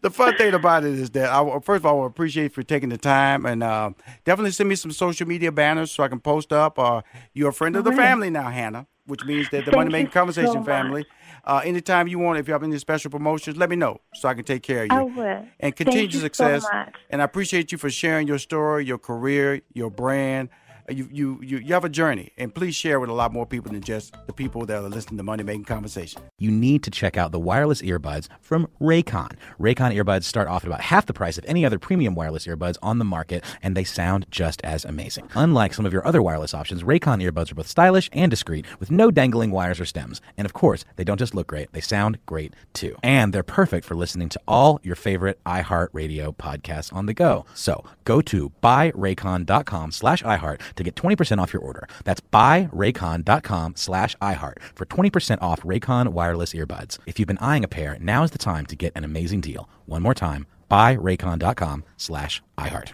the 0.00 0.10
fun 0.10 0.34
thing 0.38 0.54
about 0.54 0.84
it 0.84 0.94
is 0.94 1.10
that 1.10 1.28
I 1.28 1.58
first 1.58 1.80
of 1.80 1.86
all 1.86 2.04
I 2.04 2.06
appreciate 2.06 2.44
you 2.44 2.48
for 2.48 2.62
taking 2.62 2.88
the 2.88 2.96
time 2.96 3.44
and 3.44 3.62
uh, 3.62 3.90
definitely 4.24 4.52
send 4.52 4.70
me 4.70 4.76
some 4.76 4.92
social 4.92 5.28
media 5.28 5.52
banners 5.52 5.90
so 5.90 6.02
I 6.02 6.08
can 6.08 6.20
post 6.20 6.50
up. 6.50 6.78
Uh, 6.78 7.02
you're 7.34 7.50
a 7.50 7.52
friend 7.52 7.76
of 7.76 7.84
the 7.84 7.92
family 7.92 8.30
now, 8.30 8.48
Hannah 8.48 8.86
which 9.06 9.24
means 9.24 9.48
that 9.50 9.64
the 9.64 9.70
Thank 9.70 9.76
Money 9.76 9.90
Making 9.90 10.12
Conversation 10.12 10.52
so 10.52 10.64
family. 10.64 11.06
Uh, 11.44 11.60
anytime 11.64 12.06
you 12.06 12.18
want, 12.18 12.38
if 12.38 12.46
you 12.46 12.52
have 12.52 12.62
any 12.62 12.78
special 12.78 13.10
promotions, 13.10 13.56
let 13.56 13.68
me 13.68 13.76
know 13.76 14.00
so 14.14 14.28
I 14.28 14.34
can 14.34 14.44
take 14.44 14.62
care 14.62 14.84
of 14.84 14.92
you. 14.92 14.96
I 14.96 15.02
will. 15.02 15.46
And 15.58 15.74
continue 15.74 16.10
success. 16.10 16.62
So 16.62 16.84
and 17.10 17.20
I 17.20 17.24
appreciate 17.24 17.72
you 17.72 17.78
for 17.78 17.90
sharing 17.90 18.28
your 18.28 18.38
story, 18.38 18.86
your 18.86 18.98
career, 18.98 19.62
your 19.72 19.90
brand, 19.90 20.50
Uh, 20.88 20.92
you, 20.92 21.08
you, 21.12 21.40
you, 21.42 21.58
you 21.58 21.74
have 21.74 21.84
a 21.84 21.88
journey, 21.88 22.32
and 22.36 22.54
please 22.54 22.74
share 22.74 22.98
with 22.98 23.08
a 23.08 23.12
lot 23.12 23.32
more 23.32 23.46
people 23.46 23.70
than 23.70 23.80
just 23.80 24.16
the 24.26 24.32
people 24.32 24.66
that 24.66 24.76
are 24.76 24.88
listening 24.88 25.16
to 25.16 25.22
Money 25.22 25.44
Making 25.44 25.64
Conversation. 25.64 26.20
You 26.38 26.50
need 26.50 26.82
to 26.82 26.90
check 26.90 27.16
out 27.16 27.30
the 27.30 27.38
wireless 27.38 27.82
earbuds 27.82 28.28
from 28.40 28.68
Raycon. 28.80 29.32
Raycon 29.60 29.94
earbuds 29.94 30.24
start 30.24 30.48
off 30.48 30.64
at 30.64 30.68
about 30.68 30.80
half 30.80 31.06
the 31.06 31.12
price 31.12 31.38
of 31.38 31.44
any 31.46 31.64
other 31.64 31.78
premium 31.78 32.14
wireless 32.14 32.46
earbuds 32.46 32.76
on 32.82 32.98
the 32.98 33.04
market, 33.04 33.44
and 33.62 33.76
they 33.76 33.84
sound 33.84 34.26
just 34.30 34.60
as 34.64 34.84
amazing. 34.84 35.28
Unlike 35.34 35.74
some 35.74 35.86
of 35.86 35.92
your 35.92 36.06
other 36.06 36.20
wireless 36.20 36.54
options, 36.54 36.82
Raycon 36.82 37.22
earbuds 37.22 37.52
are 37.52 37.56
both 37.56 37.68
stylish 37.68 38.10
and 38.12 38.30
discreet 38.30 38.66
with 38.80 38.90
no 38.90 39.10
dangling 39.10 39.52
wires 39.52 39.78
or 39.78 39.86
stems. 39.86 40.20
And 40.36 40.46
of 40.46 40.52
course, 40.52 40.84
they 40.96 41.04
don't 41.04 41.18
just 41.18 41.34
look 41.34 41.46
great, 41.46 41.72
they 41.72 41.80
sound 41.80 42.18
great 42.26 42.54
too. 42.72 42.96
And 43.02 43.32
they're 43.32 43.42
perfect 43.42 43.86
for 43.86 43.94
listening 43.94 44.28
to 44.30 44.40
all 44.48 44.80
your 44.82 44.96
favorite 44.96 45.38
iHeartRadio 45.44 46.36
podcasts 46.36 46.92
on 46.92 47.06
the 47.06 47.14
go. 47.14 47.44
So 47.54 47.84
go 48.04 48.20
to 48.22 48.50
buyraycon.com 48.62 49.92
slash 49.92 50.22
iHeart 50.22 50.60
to 50.76 50.84
get 50.84 50.94
20% 50.94 51.38
off 51.38 51.52
your 51.52 51.62
order. 51.62 51.88
That's 52.04 52.20
buyraycon.com 52.20 53.74
slash 53.76 54.16
iHeart 54.16 54.60
for 54.74 54.84
20% 54.84 55.38
off 55.40 55.62
Raycon 55.62 56.08
wireless 56.08 56.52
earbuds. 56.54 56.98
If 57.06 57.18
you've 57.18 57.28
been 57.28 57.38
eyeing 57.38 57.64
a 57.64 57.68
pair, 57.68 57.96
now 58.00 58.22
is 58.22 58.30
the 58.30 58.38
time 58.38 58.66
to 58.66 58.76
get 58.76 58.92
an 58.94 59.04
amazing 59.04 59.40
deal. 59.40 59.68
One 59.86 60.02
more 60.02 60.14
time, 60.14 60.46
buyraycon.com 60.70 61.84
slash 61.96 62.42
iHeart. 62.58 62.92